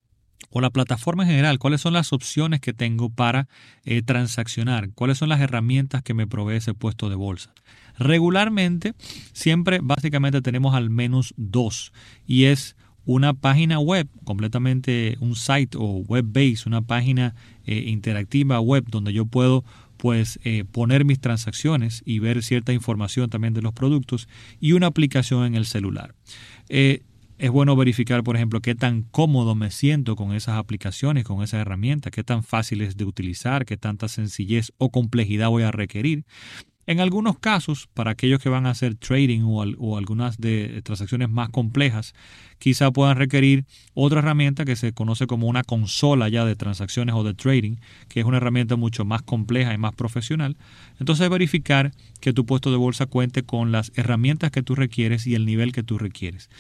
o 0.51 0.61
la 0.61 0.71
plataforma 0.71 1.23
en 1.23 1.31
general, 1.31 1.59
cuáles 1.59 1.81
son 1.81 1.93
las 1.93 2.13
opciones 2.13 2.61
que 2.61 2.73
tengo 2.73 3.09
para 3.09 3.49
eh, 3.85 4.03
transaccionar, 4.03 4.91
cuáles 4.95 5.19
son 5.19 5.29
las 5.29 5.41
herramientas 5.41 6.03
que 6.03 6.15
me 6.15 6.27
provee 6.27 6.57
ese 6.57 6.75
puesto 6.75 7.09
de 7.09 7.17
bolsa. 7.17 7.53
Regularmente, 7.99 8.95
siempre 9.33 9.79
básicamente 9.83 10.43
tenemos 10.43 10.75
al 10.75 10.91
menos 10.91 11.35
dos 11.37 11.93
y 12.27 12.45
es 12.45 12.77
una 13.05 13.35
página 13.35 13.79
web, 13.79 14.09
completamente 14.25 15.17
un 15.21 15.35
site 15.35 15.77
o 15.79 15.99
web 16.07 16.25
base, 16.27 16.65
una 16.67 16.83
página 16.83 17.35
eh, 17.65 17.85
interactiva 17.87 18.61
web 18.61 18.85
donde 18.89 19.13
yo 19.13 19.27
puedo 19.27 19.65
pues 19.97 20.41
eh, 20.45 20.65
poner 20.65 21.05
mis 21.05 21.21
transacciones 21.21 22.03
y 22.07 22.21
ver 22.21 22.43
cierta 22.43 22.73
información 22.73 23.29
también 23.29 23.53
de 23.53 23.63
los 23.63 23.75
productos 23.75 24.29
y 24.59 24.73
una 24.73 24.87
aplicación 24.87 25.45
en 25.45 25.55
el 25.55 25.67
celular. 25.67 26.15
Es 27.41 27.51
bueno 27.51 27.75
verificar, 27.75 28.23
por 28.23 28.37
ejemplo, 28.37 28.61
qué 28.61 28.75
tan 28.75 29.01
cómodo 29.01 29.55
me 29.55 29.71
siento 29.71 30.15
con 30.15 30.35
esas 30.35 30.59
aplicaciones, 30.59 31.25
con 31.25 31.43
esas 31.43 31.63
herramientas, 31.63 32.13
qué 32.13 32.23
tan 32.23 32.43
fáciles 32.43 32.99
de 32.99 33.07
utilizar, 33.07 33.65
qué 33.65 33.79
tanta 33.79 34.09
sencillez 34.09 34.73
o 34.77 34.91
complejidad 34.91 35.49
voy 35.49 35.63
a 35.63 35.71
requerir. 35.71 36.27
En 36.87 37.01
algunos 37.01 37.39
casos, 37.39 37.89
para 37.95 38.11
aquellos 38.11 38.43
que 38.43 38.51
van 38.51 38.67
a 38.67 38.71
hacer 38.71 38.95
trading 38.95 39.41
o, 39.45 39.97
algunas 39.97 40.37
de 40.37 40.83
transacciones 40.83 41.31
más 41.31 41.49
complejas, 41.49 42.13
quizá 42.59 42.91
puedan 42.91 43.17
requerir 43.17 43.65
otra 43.95 44.19
herramienta 44.19 44.67
que 44.67 44.77
se 44.77 44.93
conoce 44.93 45.27
como 45.27 45.47
una 45.47 45.65
consola 45.65 46.29
ya 46.29 46.45
de 46.45 46.57
transacciones 46.57 47.15
o 47.15 47.25
de 47.25 47.33
trading, 47.33 47.77
que 48.11 48.21
es 48.21 48.27
una 48.27 48.37
herramienta 48.37 48.77
mucho 48.77 49.07
más 49.07 49.23
compleja 49.23 49.73
y 49.73 49.79
más 49.79 49.95
profesional. 49.95 50.59
Entonces 50.99 51.31
verificar 51.31 51.93
que 52.21 52.35
tu 52.35 52.45
puesto 52.45 52.71
de 52.71 52.77
bolsa 52.77 53.07
cuente 53.07 53.45
con 53.45 53.73
las 53.73 53.93
herramientas 53.95 54.51
que 54.51 54.63
tú 54.63 54.75
requieres 54.75 55.27
y 55.27 55.35
el 55.35 55.47
nivel 55.47 55.73
que 55.73 55.83
tú 55.83 55.97
requieres. 55.97 56.51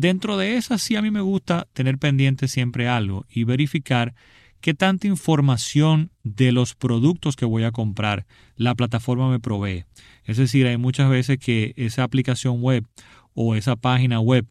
Dentro 0.00 0.36
de 0.36 0.56
esas 0.56 0.80
sí 0.80 0.94
a 0.94 1.02
mí 1.02 1.10
me 1.10 1.20
gusta 1.20 1.66
tener 1.72 1.98
pendiente 1.98 2.46
siempre 2.46 2.86
algo 2.86 3.26
y 3.28 3.42
verificar 3.42 4.14
qué 4.60 4.72
tanta 4.72 5.08
información 5.08 6.12
de 6.22 6.52
los 6.52 6.76
productos 6.76 7.34
que 7.34 7.44
voy 7.44 7.64
a 7.64 7.72
comprar 7.72 8.24
la 8.54 8.76
plataforma 8.76 9.28
me 9.28 9.40
provee. 9.40 9.86
Es 10.22 10.36
decir, 10.36 10.68
hay 10.68 10.76
muchas 10.76 11.10
veces 11.10 11.38
que 11.38 11.74
esa 11.76 12.04
aplicación 12.04 12.62
web 12.62 12.86
o 13.34 13.56
esa 13.56 13.74
página 13.74 14.20
web 14.20 14.46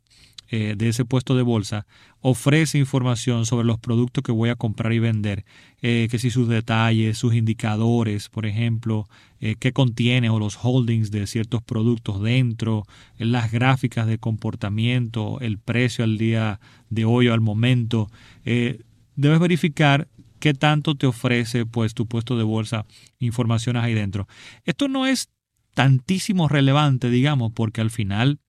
eh, 0.49 0.75
de 0.77 0.89
ese 0.89 1.05
puesto 1.05 1.35
de 1.35 1.43
bolsa 1.43 1.85
ofrece 2.21 2.77
información 2.77 3.45
sobre 3.45 3.67
los 3.67 3.79
productos 3.79 4.23
que 4.23 4.31
voy 4.31 4.49
a 4.49 4.55
comprar 4.55 4.93
y 4.93 4.99
vender, 4.99 5.45
eh, 5.81 6.07
que 6.09 6.19
si 6.19 6.29
sus 6.29 6.47
detalles, 6.47 7.17
sus 7.17 7.35
indicadores, 7.35 8.29
por 8.29 8.45
ejemplo, 8.45 9.07
eh, 9.39 9.55
qué 9.59 9.73
contiene 9.73 10.29
o 10.29 10.39
los 10.39 10.57
holdings 10.61 11.11
de 11.11 11.27
ciertos 11.27 11.61
productos 11.61 12.21
dentro, 12.21 12.85
las 13.17 13.51
gráficas 13.51 14.07
de 14.07 14.17
comportamiento, 14.17 15.39
el 15.41 15.59
precio 15.59 16.03
al 16.03 16.17
día 16.17 16.59
de 16.89 17.05
hoy 17.05 17.27
o 17.27 17.33
al 17.33 17.41
momento. 17.41 18.09
debes 18.43 19.39
verificar 19.39 20.07
qué 20.39 20.53
tanto 20.53 20.95
te 20.95 21.07
ofrece 21.07 21.65
pues 21.65 21.93
tu 21.93 22.07
puesto 22.07 22.37
de 22.37 22.43
bolsa 22.43 22.85
informaciones 23.19 23.83
ahí 23.83 23.93
dentro. 23.93 24.27
Esto 24.63 24.87
no 24.87 25.05
es 25.05 25.29
tantísimo 25.73 26.47
relevante, 26.47 27.09
digamos, 27.09 27.51
porque 27.53 27.81
al 27.81 27.91
final 27.91 28.39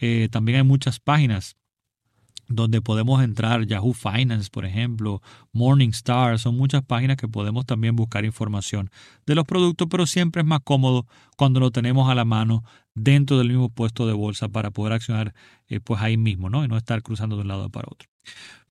eh, 0.00 0.28
también 0.30 0.58
hay 0.58 0.64
muchas 0.64 1.00
páginas 1.00 1.56
donde 2.48 2.80
podemos 2.80 3.22
entrar, 3.22 3.66
Yahoo 3.66 3.92
Finance, 3.92 4.48
por 4.50 4.64
ejemplo, 4.64 5.20
Morningstar, 5.52 6.38
son 6.38 6.56
muchas 6.56 6.82
páginas 6.82 7.18
que 7.18 7.28
podemos 7.28 7.66
también 7.66 7.94
buscar 7.94 8.24
información 8.24 8.90
de 9.26 9.34
los 9.34 9.44
productos, 9.44 9.86
pero 9.90 10.06
siempre 10.06 10.40
es 10.40 10.48
más 10.48 10.60
cómodo 10.64 11.06
cuando 11.36 11.60
lo 11.60 11.70
tenemos 11.70 12.10
a 12.10 12.14
la 12.14 12.24
mano 12.24 12.64
dentro 12.94 13.38
del 13.38 13.48
mismo 13.48 13.68
puesto 13.68 14.06
de 14.06 14.14
bolsa 14.14 14.48
para 14.48 14.70
poder 14.70 14.94
accionar 14.94 15.34
eh, 15.68 15.80
pues 15.80 16.00
ahí 16.00 16.16
mismo, 16.16 16.48
¿no? 16.48 16.64
Y 16.64 16.68
no 16.68 16.76
estar 16.76 17.02
cruzando 17.02 17.36
de 17.36 17.42
un 17.42 17.48
lado 17.48 17.68
para 17.68 17.88
otro. 17.90 18.08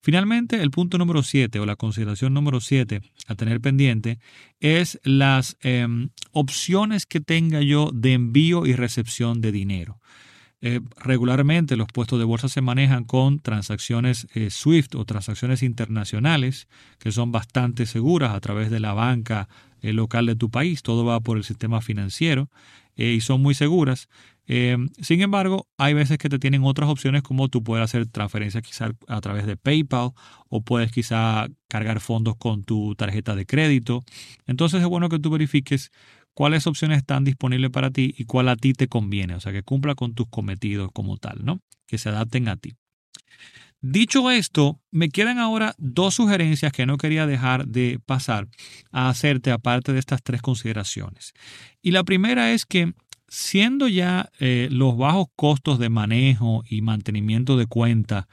Finalmente, 0.01 0.61
el 0.61 0.71
punto 0.71 0.97
número 0.97 1.21
7 1.21 1.59
o 1.59 1.65
la 1.65 1.75
consideración 1.75 2.33
número 2.33 2.59
7 2.61 3.01
a 3.27 3.35
tener 3.35 3.61
pendiente 3.61 4.19
es 4.59 4.99
las 5.03 5.57
em, 5.61 6.09
opciones 6.31 7.05
que 7.05 7.19
tenga 7.19 7.61
yo 7.61 7.91
de 7.93 8.13
envío 8.13 8.65
y 8.65 8.73
recepción 8.73 9.41
de 9.41 9.51
dinero. 9.51 9.99
Eh, 10.59 10.81
regularmente 10.97 11.77
los 11.77 11.87
puestos 11.87 12.17
de 12.17 12.25
bolsa 12.25 12.49
se 12.49 12.61
manejan 12.61 13.03
con 13.03 13.39
transacciones 13.39 14.27
eh, 14.33 14.49
SWIFT 14.49 14.95
o 14.95 15.05
transacciones 15.05 15.61
internacionales 15.61 16.67
que 16.97 17.11
son 17.11 17.31
bastante 17.31 17.85
seguras 17.85 18.33
a 18.33 18.39
través 18.39 18.71
de 18.71 18.79
la 18.79 18.93
banca 18.93 19.47
eh, 19.81 19.93
local 19.93 20.25
de 20.25 20.35
tu 20.35 20.49
país. 20.49 20.81
Todo 20.81 21.05
va 21.05 21.19
por 21.19 21.37
el 21.37 21.43
sistema 21.43 21.81
financiero 21.81 22.49
y 22.95 23.21
son 23.21 23.43
muy 23.43 23.53
seguras. 23.53 24.09
sin 24.47 25.21
embargo, 25.21 25.67
hay 25.77 25.93
veces 25.93 26.17
que 26.17 26.29
te 26.29 26.39
tienen 26.39 26.63
otras 26.63 26.89
opciones 26.89 27.21
como 27.21 27.47
tú 27.47 27.63
puedes 27.63 27.83
hacer 27.83 28.07
transferencias 28.07 28.63
quizás 28.63 28.91
a 29.07 29.21
través 29.21 29.45
de 29.45 29.55
PayPal 29.55 30.13
o 30.49 30.61
puedes 30.61 30.91
quizá 30.91 31.47
cargar 31.67 31.99
fondos 31.99 32.37
con 32.37 32.63
tu 32.63 32.95
tarjeta 32.95 33.35
de 33.35 33.45
crédito. 33.45 34.03
Entonces 34.47 34.81
es 34.81 34.87
bueno 34.87 35.09
que 35.09 35.19
tú 35.19 35.29
verifiques 35.29 35.91
cuáles 36.37 36.67
opciones 36.67 36.99
están 36.99 37.23
disponibles 37.23 37.71
para 37.71 37.89
ti 37.89 38.13
y 38.15 38.25
cuál 38.25 38.49
a 38.49 38.55
ti 38.55 38.73
te 38.73 38.87
conviene, 38.87 39.33
o 39.33 39.39
sea, 39.39 39.51
que 39.51 39.63
cumpla 39.63 39.95
con 39.95 40.13
tus 40.13 40.27
cometidos 40.29 40.91
como 40.93 41.17
tal, 41.17 41.43
¿no? 41.43 41.61
Que 41.87 41.97
se 41.97 42.09
adapten 42.09 42.47
a 42.47 42.57
ti. 42.57 42.75
Dicho 43.81 44.29
esto, 44.29 44.79
me 44.91 45.09
quedan 45.09 45.39
ahora 45.39 45.73
dos 45.79 46.13
sugerencias 46.13 46.71
que 46.71 46.85
no 46.85 46.97
quería 46.97 47.25
dejar 47.25 47.65
de 47.65 47.99
pasar 48.05 48.49
a 48.91 49.09
hacerte 49.09 49.49
aparte 49.49 49.93
de 49.93 49.99
estas 49.99 50.21
tres 50.21 50.43
consideraciones. 50.43 51.33
Y 51.81 51.89
la 51.89 52.03
primera 52.03 52.51
es 52.51 52.67
que 52.67 52.93
siendo 53.27 53.87
ya 53.87 54.29
eh, 54.39 54.69
los 54.71 54.97
bajos 54.97 55.27
costos 55.35 55.79
de 55.79 55.89
manejo 55.89 56.63
y 56.69 56.81
mantenimiento 56.81 57.57
de 57.57 57.65
cuenta 57.65 58.27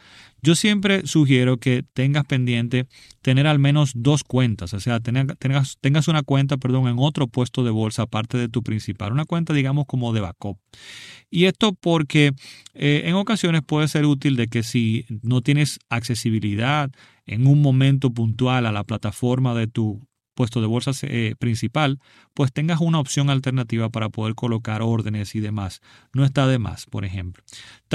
yo 0.45 0.55
siempre 0.55 1.07
sugiero 1.07 1.57
que 1.57 1.85
tengas 1.95 2.27
pendiente 2.27 2.87
tener 3.23 3.47
al 3.47 3.59
menos 3.59 3.93
dos 3.95 4.25
cuentas, 4.25 4.75
o 4.75 4.81
sea, 4.81 5.01
tengas, 5.01 6.09
una 6.09 6.23
cuenta, 6.23 6.59
perdón, 6.59 6.87
en 6.87 6.97
otro 6.99 7.29
puesto 7.29 7.65
de 7.65 7.71
bolsa 7.71 8.03
aparte 8.03 8.37
de 8.37 8.51
tu 8.51 8.63
principal, 8.63 9.13
una 9.13 9.25
cuenta 9.25 9.55
digamos 9.55 9.87
como 9.87 10.13
de 10.13 10.21
backup. 10.21 10.59
Y 11.31 11.47
esto 11.47 11.73
porque 11.73 12.33
eh, 12.75 13.05
en 13.07 13.15
ocasiones 13.15 13.63
puede 13.67 13.89
ser 13.89 14.05
útil 14.05 14.37
de 14.37 14.49
que 14.49 14.63
si 14.63 15.07
no 15.23 15.41
tienes 15.41 15.79
accesibilidad 15.89 16.91
en 17.25 17.47
un 17.47 17.63
momento 17.63 18.11
puntual 18.11 18.67
a 18.67 18.73
la 18.73 18.85
plataforma 18.85 19.55
de 19.55 19.67
tu 19.67 20.07
puesto 20.35 20.61
de 20.61 20.67
bolsa 20.67 20.91
eh, 21.03 21.35
principal, 21.39 22.01
pues 22.35 22.53
tengas 22.53 22.81
una 22.81 22.99
opción 22.99 23.31
alternativa 23.31 23.89
para 23.89 24.09
poder 24.09 24.35
colocar 24.35 24.83
órdenes 24.83 25.35
y 25.35 25.41
demás. 25.41 25.81
No 26.13 26.25
está 26.25 26.47
de 26.47 26.59
más, 26.59 26.87
por 26.87 27.05
ejemplo. 27.05 27.43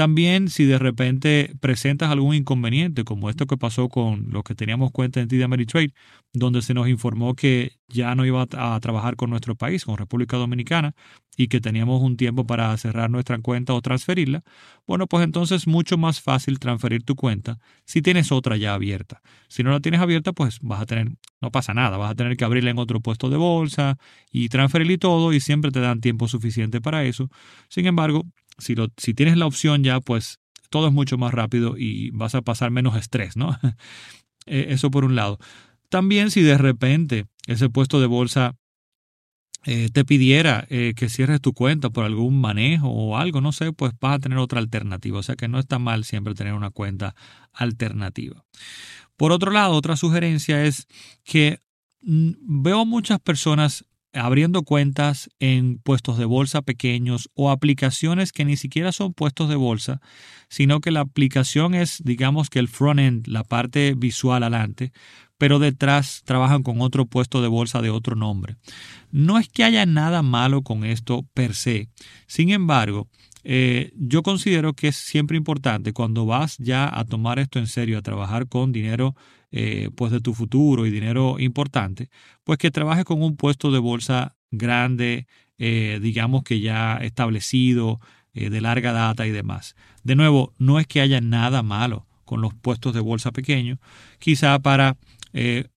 También 0.00 0.48
si 0.48 0.64
de 0.64 0.78
repente 0.78 1.52
presentas 1.60 2.10
algún 2.10 2.34
inconveniente, 2.34 3.04
como 3.04 3.28
esto 3.28 3.46
que 3.46 3.58
pasó 3.58 3.90
con 3.90 4.28
lo 4.30 4.42
que 4.42 4.54
teníamos 4.54 4.92
cuenta 4.92 5.20
en 5.20 5.28
TD 5.28 5.42
Ameritrade, 5.44 5.92
donde 6.32 6.62
se 6.62 6.72
nos 6.72 6.88
informó 6.88 7.34
que 7.34 7.72
ya 7.86 8.14
no 8.14 8.24
iba 8.24 8.46
a 8.50 8.80
trabajar 8.80 9.16
con 9.16 9.28
nuestro 9.28 9.56
país, 9.56 9.84
con 9.84 9.98
República 9.98 10.38
Dominicana, 10.38 10.94
y 11.36 11.48
que 11.48 11.60
teníamos 11.60 12.00
un 12.00 12.16
tiempo 12.16 12.46
para 12.46 12.74
cerrar 12.78 13.10
nuestra 13.10 13.36
cuenta 13.40 13.74
o 13.74 13.82
transferirla, 13.82 14.42
bueno, 14.86 15.06
pues 15.06 15.22
entonces 15.22 15.62
es 15.62 15.66
mucho 15.66 15.98
más 15.98 16.22
fácil 16.22 16.58
transferir 16.58 17.02
tu 17.02 17.14
cuenta 17.14 17.58
si 17.84 18.00
tienes 18.00 18.32
otra 18.32 18.56
ya 18.56 18.72
abierta. 18.72 19.20
Si 19.48 19.62
no 19.62 19.70
la 19.70 19.80
tienes 19.80 20.00
abierta, 20.00 20.32
pues 20.32 20.60
vas 20.62 20.80
a 20.80 20.86
tener, 20.86 21.10
no 21.42 21.50
pasa 21.50 21.74
nada, 21.74 21.98
vas 21.98 22.12
a 22.12 22.14
tener 22.14 22.38
que 22.38 22.46
abrirla 22.46 22.70
en 22.70 22.78
otro 22.78 23.00
puesto 23.00 23.28
de 23.28 23.36
bolsa 23.36 23.98
y 24.30 24.48
transferir 24.48 24.90
y 24.90 24.96
todo, 24.96 25.34
y 25.34 25.40
siempre 25.40 25.70
te 25.70 25.80
dan 25.80 26.00
tiempo 26.00 26.26
suficiente 26.26 26.80
para 26.80 27.04
eso. 27.04 27.28
Sin 27.68 27.84
embargo, 27.84 28.24
si, 28.60 28.74
lo, 28.74 28.88
si 28.96 29.14
tienes 29.14 29.36
la 29.36 29.46
opción 29.46 29.82
ya, 29.82 30.00
pues 30.00 30.38
todo 30.70 30.86
es 30.86 30.92
mucho 30.92 31.18
más 31.18 31.34
rápido 31.34 31.76
y 31.76 32.10
vas 32.10 32.34
a 32.34 32.42
pasar 32.42 32.70
menos 32.70 32.96
estrés, 32.96 33.36
¿no? 33.36 33.58
Eh, 34.46 34.68
eso 34.70 34.90
por 34.90 35.04
un 35.04 35.14
lado. 35.14 35.38
También 35.90 36.30
si 36.30 36.40
de 36.40 36.56
repente 36.56 37.26
ese 37.46 37.68
puesto 37.68 38.00
de 38.00 38.06
bolsa 38.06 38.56
eh, 39.64 39.90
te 39.92 40.06
pidiera 40.06 40.66
eh, 40.70 40.94
que 40.96 41.10
cierres 41.10 41.42
tu 41.42 41.52
cuenta 41.52 41.90
por 41.90 42.06
algún 42.06 42.40
manejo 42.40 42.88
o 42.88 43.18
algo, 43.18 43.42
no 43.42 43.52
sé, 43.52 43.72
pues 43.72 43.92
vas 44.00 44.16
a 44.16 44.18
tener 44.18 44.38
otra 44.38 44.58
alternativa. 44.58 45.18
O 45.18 45.22
sea 45.22 45.36
que 45.36 45.46
no 45.46 45.58
está 45.58 45.78
mal 45.78 46.04
siempre 46.04 46.34
tener 46.34 46.54
una 46.54 46.70
cuenta 46.70 47.14
alternativa. 47.52 48.42
Por 49.16 49.32
otro 49.32 49.50
lado, 49.50 49.74
otra 49.74 49.96
sugerencia 49.96 50.64
es 50.64 50.86
que 51.22 51.60
mm, 52.00 52.62
veo 52.62 52.86
muchas 52.86 53.20
personas 53.20 53.84
abriendo 54.12 54.62
cuentas 54.62 55.30
en 55.38 55.78
puestos 55.78 56.18
de 56.18 56.24
bolsa 56.24 56.62
pequeños 56.62 57.30
o 57.34 57.50
aplicaciones 57.50 58.32
que 58.32 58.44
ni 58.44 58.56
siquiera 58.56 58.92
son 58.92 59.12
puestos 59.12 59.48
de 59.48 59.56
bolsa, 59.56 60.00
sino 60.48 60.80
que 60.80 60.90
la 60.90 61.00
aplicación 61.00 61.74
es, 61.74 62.02
digamos 62.04 62.50
que 62.50 62.58
el 62.58 62.68
front-end, 62.68 63.26
la 63.26 63.44
parte 63.44 63.94
visual 63.96 64.42
adelante, 64.42 64.92
pero 65.38 65.58
detrás 65.58 66.22
trabajan 66.24 66.62
con 66.62 66.80
otro 66.82 67.06
puesto 67.06 67.40
de 67.40 67.48
bolsa 67.48 67.80
de 67.80 67.90
otro 67.90 68.14
nombre. 68.16 68.56
No 69.10 69.38
es 69.38 69.48
que 69.48 69.64
haya 69.64 69.86
nada 69.86 70.22
malo 70.22 70.62
con 70.62 70.84
esto 70.84 71.24
per 71.32 71.54
se. 71.54 71.88
Sin 72.26 72.50
embargo, 72.50 73.08
eh, 73.42 73.92
yo 73.96 74.22
considero 74.22 74.74
que 74.74 74.88
es 74.88 74.96
siempre 74.96 75.36
importante 75.36 75.92
cuando 75.92 76.26
vas 76.26 76.58
ya 76.58 76.90
a 76.92 77.04
tomar 77.04 77.38
esto 77.38 77.58
en 77.58 77.68
serio, 77.68 77.96
a 77.98 78.02
trabajar 78.02 78.48
con 78.48 78.72
dinero 78.72 79.14
eh, 79.52 79.90
pues 79.96 80.12
de 80.12 80.20
tu 80.20 80.32
futuro 80.32 80.86
y 80.86 80.90
dinero 80.90 81.36
importante, 81.40 82.08
pues 82.44 82.58
que 82.58 82.70
trabajes 82.70 83.04
con 83.04 83.22
un 83.22 83.36
puesto 83.36 83.72
de 83.72 83.80
bolsa 83.80 84.36
grande, 84.52 85.26
eh, 85.58 85.98
digamos 86.00 86.44
que 86.44 86.60
ya 86.60 86.98
establecido, 86.98 88.00
eh, 88.32 88.48
de 88.48 88.60
larga 88.60 88.92
data 88.92 89.26
y 89.26 89.30
demás. 89.30 89.74
De 90.04 90.14
nuevo, 90.14 90.54
no 90.58 90.78
es 90.78 90.86
que 90.86 91.00
haya 91.00 91.20
nada 91.20 91.64
malo 91.64 92.06
con 92.24 92.40
los 92.40 92.54
puestos 92.54 92.94
de 92.94 93.00
bolsa 93.00 93.32
pequeños, 93.32 93.78
quizá 94.20 94.58
para 94.60 94.96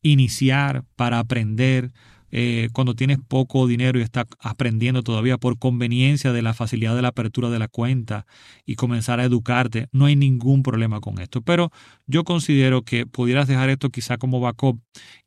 iniciar, 0.01 0.83
para 0.95 1.19
aprender, 1.19 1.91
eh, 2.35 2.69
cuando 2.73 2.95
tienes 2.95 3.19
poco 3.19 3.67
dinero 3.67 3.99
y 3.99 4.01
estás 4.01 4.25
aprendiendo 4.39 5.03
todavía 5.03 5.37
por 5.37 5.59
conveniencia 5.59 6.33
de 6.33 6.41
la 6.41 6.55
facilidad 6.55 6.95
de 6.95 7.03
la 7.03 7.09
apertura 7.09 7.51
de 7.51 7.59
la 7.59 7.67
cuenta 7.67 8.25
y 8.65 8.73
comenzar 8.73 9.19
a 9.19 9.23
educarte, 9.23 9.87
no 9.91 10.05
hay 10.05 10.15
ningún 10.15 10.63
problema 10.63 10.99
con 10.99 11.19
esto. 11.19 11.43
Pero 11.43 11.71
yo 12.07 12.23
considero 12.23 12.81
que 12.81 13.05
pudieras 13.05 13.47
dejar 13.47 13.69
esto 13.69 13.91
quizá 13.91 14.17
como 14.17 14.39
backup 14.39 14.81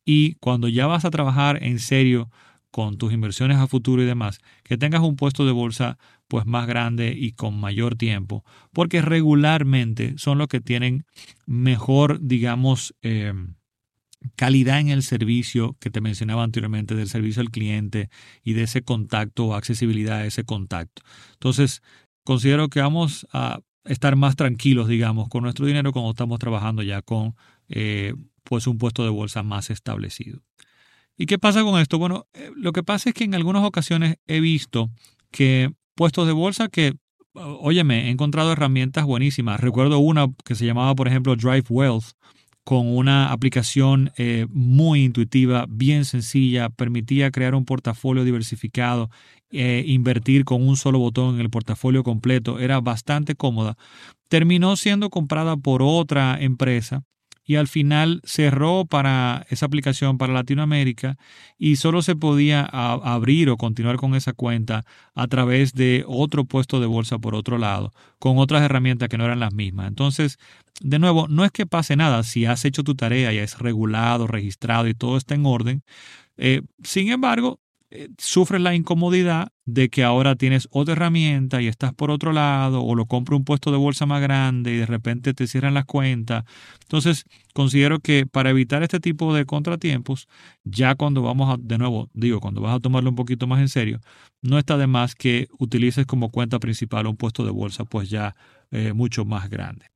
y 0.04 0.34
cuando 0.40 0.66
ya 0.66 0.88
vas 0.88 1.04
a 1.04 1.10
trabajar 1.10 1.62
en 1.62 1.78
serio 1.78 2.28
con 2.72 2.98
tus 2.98 3.12
inversiones 3.12 3.58
a 3.58 3.68
futuro 3.68 4.02
y 4.02 4.06
demás, 4.06 4.40
que 4.64 4.76
tengas 4.76 5.02
un 5.02 5.14
puesto 5.14 5.46
de 5.46 5.52
bolsa 5.52 5.98
pues 6.26 6.44
más 6.44 6.66
grande 6.66 7.14
y 7.16 7.32
con 7.32 7.54
mayor 7.60 7.94
tiempo, 7.94 8.44
porque 8.72 9.00
regularmente 9.00 10.14
son 10.18 10.38
los 10.38 10.48
que 10.48 10.60
tienen 10.60 11.04
mejor, 11.46 12.18
digamos, 12.20 12.96
eh, 13.02 13.32
calidad 14.36 14.80
en 14.80 14.88
el 14.88 15.02
servicio 15.02 15.76
que 15.80 15.90
te 15.90 16.00
mencionaba 16.00 16.42
anteriormente, 16.42 16.94
del 16.94 17.08
servicio 17.08 17.42
al 17.42 17.50
cliente 17.50 18.08
y 18.42 18.54
de 18.54 18.62
ese 18.62 18.82
contacto 18.82 19.46
o 19.46 19.54
accesibilidad 19.54 20.18
a 20.18 20.26
ese 20.26 20.44
contacto. 20.44 21.02
Entonces, 21.34 21.82
considero 22.24 22.68
que 22.68 22.80
vamos 22.80 23.26
a 23.32 23.60
estar 23.84 24.16
más 24.16 24.36
tranquilos, 24.36 24.88
digamos, 24.88 25.28
con 25.28 25.42
nuestro 25.42 25.66
dinero 25.66 25.92
cuando 25.92 26.10
estamos 26.10 26.38
trabajando 26.38 26.82
ya 26.82 27.02
con 27.02 27.36
eh, 27.68 28.14
pues 28.42 28.66
un 28.66 28.78
puesto 28.78 29.04
de 29.04 29.10
bolsa 29.10 29.42
más 29.42 29.70
establecido. 29.70 30.42
¿Y 31.16 31.26
qué 31.26 31.38
pasa 31.38 31.62
con 31.62 31.80
esto? 31.80 31.98
Bueno, 31.98 32.26
eh, 32.34 32.50
lo 32.54 32.72
que 32.72 32.82
pasa 32.82 33.10
es 33.10 33.14
que 33.14 33.24
en 33.24 33.34
algunas 33.34 33.64
ocasiones 33.64 34.16
he 34.26 34.40
visto 34.40 34.90
que 35.30 35.72
puestos 35.94 36.26
de 36.26 36.32
bolsa 36.32 36.68
que, 36.68 36.94
óyeme, 37.32 38.06
he 38.06 38.10
encontrado 38.10 38.52
herramientas 38.52 39.04
buenísimas. 39.04 39.60
Recuerdo 39.60 39.98
una 39.98 40.26
que 40.44 40.54
se 40.54 40.66
llamaba, 40.66 40.94
por 40.94 41.08
ejemplo, 41.08 41.34
Drive 41.36 41.64
Wealth, 41.68 42.12
con 42.66 42.88
una 42.88 43.30
aplicación 43.30 44.10
eh, 44.16 44.48
muy 44.50 45.04
intuitiva, 45.04 45.66
bien 45.68 46.04
sencilla, 46.04 46.68
permitía 46.68 47.30
crear 47.30 47.54
un 47.54 47.64
portafolio 47.64 48.24
diversificado, 48.24 49.08
eh, 49.52 49.84
invertir 49.86 50.44
con 50.44 50.66
un 50.66 50.76
solo 50.76 50.98
botón 50.98 51.36
en 51.36 51.42
el 51.42 51.48
portafolio 51.48 52.02
completo, 52.02 52.58
era 52.58 52.80
bastante 52.80 53.36
cómoda. 53.36 53.76
Terminó 54.26 54.74
siendo 54.74 55.10
comprada 55.10 55.56
por 55.56 55.80
otra 55.80 56.36
empresa 56.40 57.04
y 57.46 57.54
al 57.56 57.68
final 57.68 58.20
cerró 58.24 58.84
para 58.84 59.46
esa 59.48 59.66
aplicación 59.66 60.18
para 60.18 60.32
Latinoamérica 60.32 61.16
y 61.56 61.76
solo 61.76 62.02
se 62.02 62.16
podía 62.16 62.64
abrir 62.64 63.48
o 63.50 63.56
continuar 63.56 63.96
con 63.96 64.16
esa 64.16 64.32
cuenta 64.32 64.84
a 65.14 65.28
través 65.28 65.72
de 65.72 66.04
otro 66.08 66.44
puesto 66.44 66.80
de 66.80 66.86
bolsa 66.86 67.18
por 67.18 67.36
otro 67.36 67.56
lado, 67.56 67.92
con 68.18 68.38
otras 68.38 68.62
herramientas 68.62 69.08
que 69.08 69.16
no 69.16 69.24
eran 69.24 69.38
las 69.40 69.54
mismas. 69.54 69.86
Entonces, 69.86 70.38
de 70.80 70.98
nuevo, 70.98 71.28
no 71.28 71.44
es 71.44 71.52
que 71.52 71.66
pase 71.66 71.94
nada 71.94 72.24
si 72.24 72.46
has 72.46 72.64
hecho 72.64 72.82
tu 72.82 72.96
tarea 72.96 73.32
y 73.32 73.38
es 73.38 73.58
regulado, 73.60 74.26
registrado 74.26 74.88
y 74.88 74.94
todo 74.94 75.16
está 75.16 75.36
en 75.36 75.46
orden. 75.46 75.82
Eh, 76.36 76.62
sin 76.82 77.10
embargo, 77.10 77.60
eh, 77.96 78.08
sufres 78.18 78.60
la 78.60 78.74
incomodidad 78.74 79.48
de 79.64 79.88
que 79.88 80.04
ahora 80.04 80.36
tienes 80.36 80.68
otra 80.70 80.92
herramienta 80.92 81.60
y 81.60 81.66
estás 81.66 81.92
por 81.92 82.10
otro 82.10 82.32
lado 82.32 82.82
o 82.82 82.94
lo 82.94 83.06
compro 83.06 83.36
un 83.36 83.44
puesto 83.44 83.70
de 83.72 83.78
bolsa 83.78 84.06
más 84.06 84.22
grande 84.22 84.72
y 84.72 84.76
de 84.76 84.86
repente 84.86 85.34
te 85.34 85.46
cierran 85.46 85.74
las 85.74 85.86
cuentas. 85.86 86.44
Entonces, 86.82 87.24
considero 87.54 87.98
que 87.98 88.26
para 88.26 88.50
evitar 88.50 88.82
este 88.82 89.00
tipo 89.00 89.34
de 89.34 89.44
contratiempos, 89.44 90.28
ya 90.64 90.94
cuando 90.94 91.22
vamos 91.22 91.52
a, 91.52 91.56
de 91.58 91.78
nuevo, 91.78 92.10
digo, 92.14 92.40
cuando 92.40 92.60
vas 92.60 92.76
a 92.76 92.80
tomarlo 92.80 93.10
un 93.10 93.16
poquito 93.16 93.46
más 93.46 93.60
en 93.60 93.68
serio, 93.68 94.00
no 94.42 94.58
está 94.58 94.76
de 94.76 94.86
más 94.86 95.14
que 95.14 95.48
utilices 95.58 96.06
como 96.06 96.30
cuenta 96.30 96.58
principal 96.60 97.06
un 97.06 97.16
puesto 97.16 97.44
de 97.44 97.50
bolsa 97.50 97.84
pues 97.84 98.10
ya 98.10 98.34
eh, 98.70 98.92
mucho 98.92 99.24
más 99.24 99.50
grande. 99.50 99.86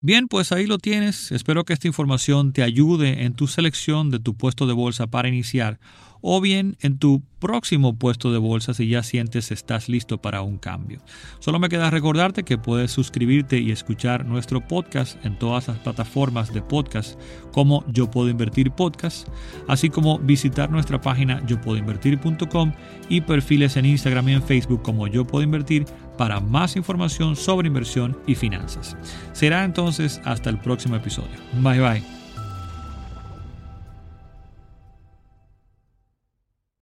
Bien, 0.00 0.28
pues 0.28 0.52
ahí 0.52 0.66
lo 0.66 0.78
tienes. 0.78 1.32
Espero 1.32 1.64
que 1.64 1.72
esta 1.72 1.88
información 1.88 2.52
te 2.52 2.62
ayude 2.62 3.24
en 3.24 3.34
tu 3.34 3.48
selección 3.48 4.10
de 4.10 4.20
tu 4.20 4.36
puesto 4.36 4.66
de 4.66 4.74
bolsa 4.74 5.06
para 5.06 5.28
iniciar 5.28 5.80
o 6.28 6.40
bien 6.40 6.76
en 6.80 6.98
tu 6.98 7.22
próximo 7.38 7.96
puesto 7.96 8.32
de 8.32 8.38
bolsa 8.38 8.74
si 8.74 8.88
ya 8.88 9.04
sientes 9.04 9.52
estás 9.52 9.88
listo 9.88 10.20
para 10.20 10.42
un 10.42 10.58
cambio. 10.58 10.98
Solo 11.38 11.60
me 11.60 11.68
queda 11.68 11.88
recordarte 11.88 12.42
que 12.42 12.58
puedes 12.58 12.90
suscribirte 12.90 13.60
y 13.60 13.70
escuchar 13.70 14.26
nuestro 14.26 14.66
podcast 14.66 15.24
en 15.24 15.38
todas 15.38 15.68
las 15.68 15.78
plataformas 15.78 16.52
de 16.52 16.62
podcast 16.62 17.16
como 17.52 17.84
Yo 17.92 18.10
Puedo 18.10 18.28
Invertir 18.28 18.72
Podcast, 18.72 19.28
así 19.68 19.88
como 19.88 20.18
visitar 20.18 20.68
nuestra 20.68 21.00
página 21.00 21.46
yopuedoinvertir.com 21.46 22.72
y 23.08 23.20
perfiles 23.20 23.76
en 23.76 23.86
Instagram 23.86 24.28
y 24.30 24.32
en 24.32 24.42
Facebook 24.42 24.82
como 24.82 25.06
Yo 25.06 25.24
Puedo 25.24 25.44
Invertir 25.44 25.84
para 26.18 26.40
más 26.40 26.74
información 26.74 27.36
sobre 27.36 27.68
inversión 27.68 28.18
y 28.26 28.34
finanzas. 28.34 28.96
Será 29.32 29.62
entonces 29.62 30.20
hasta 30.24 30.50
el 30.50 30.58
próximo 30.58 30.96
episodio. 30.96 31.36
Bye 31.62 31.78
bye. 31.80 32.15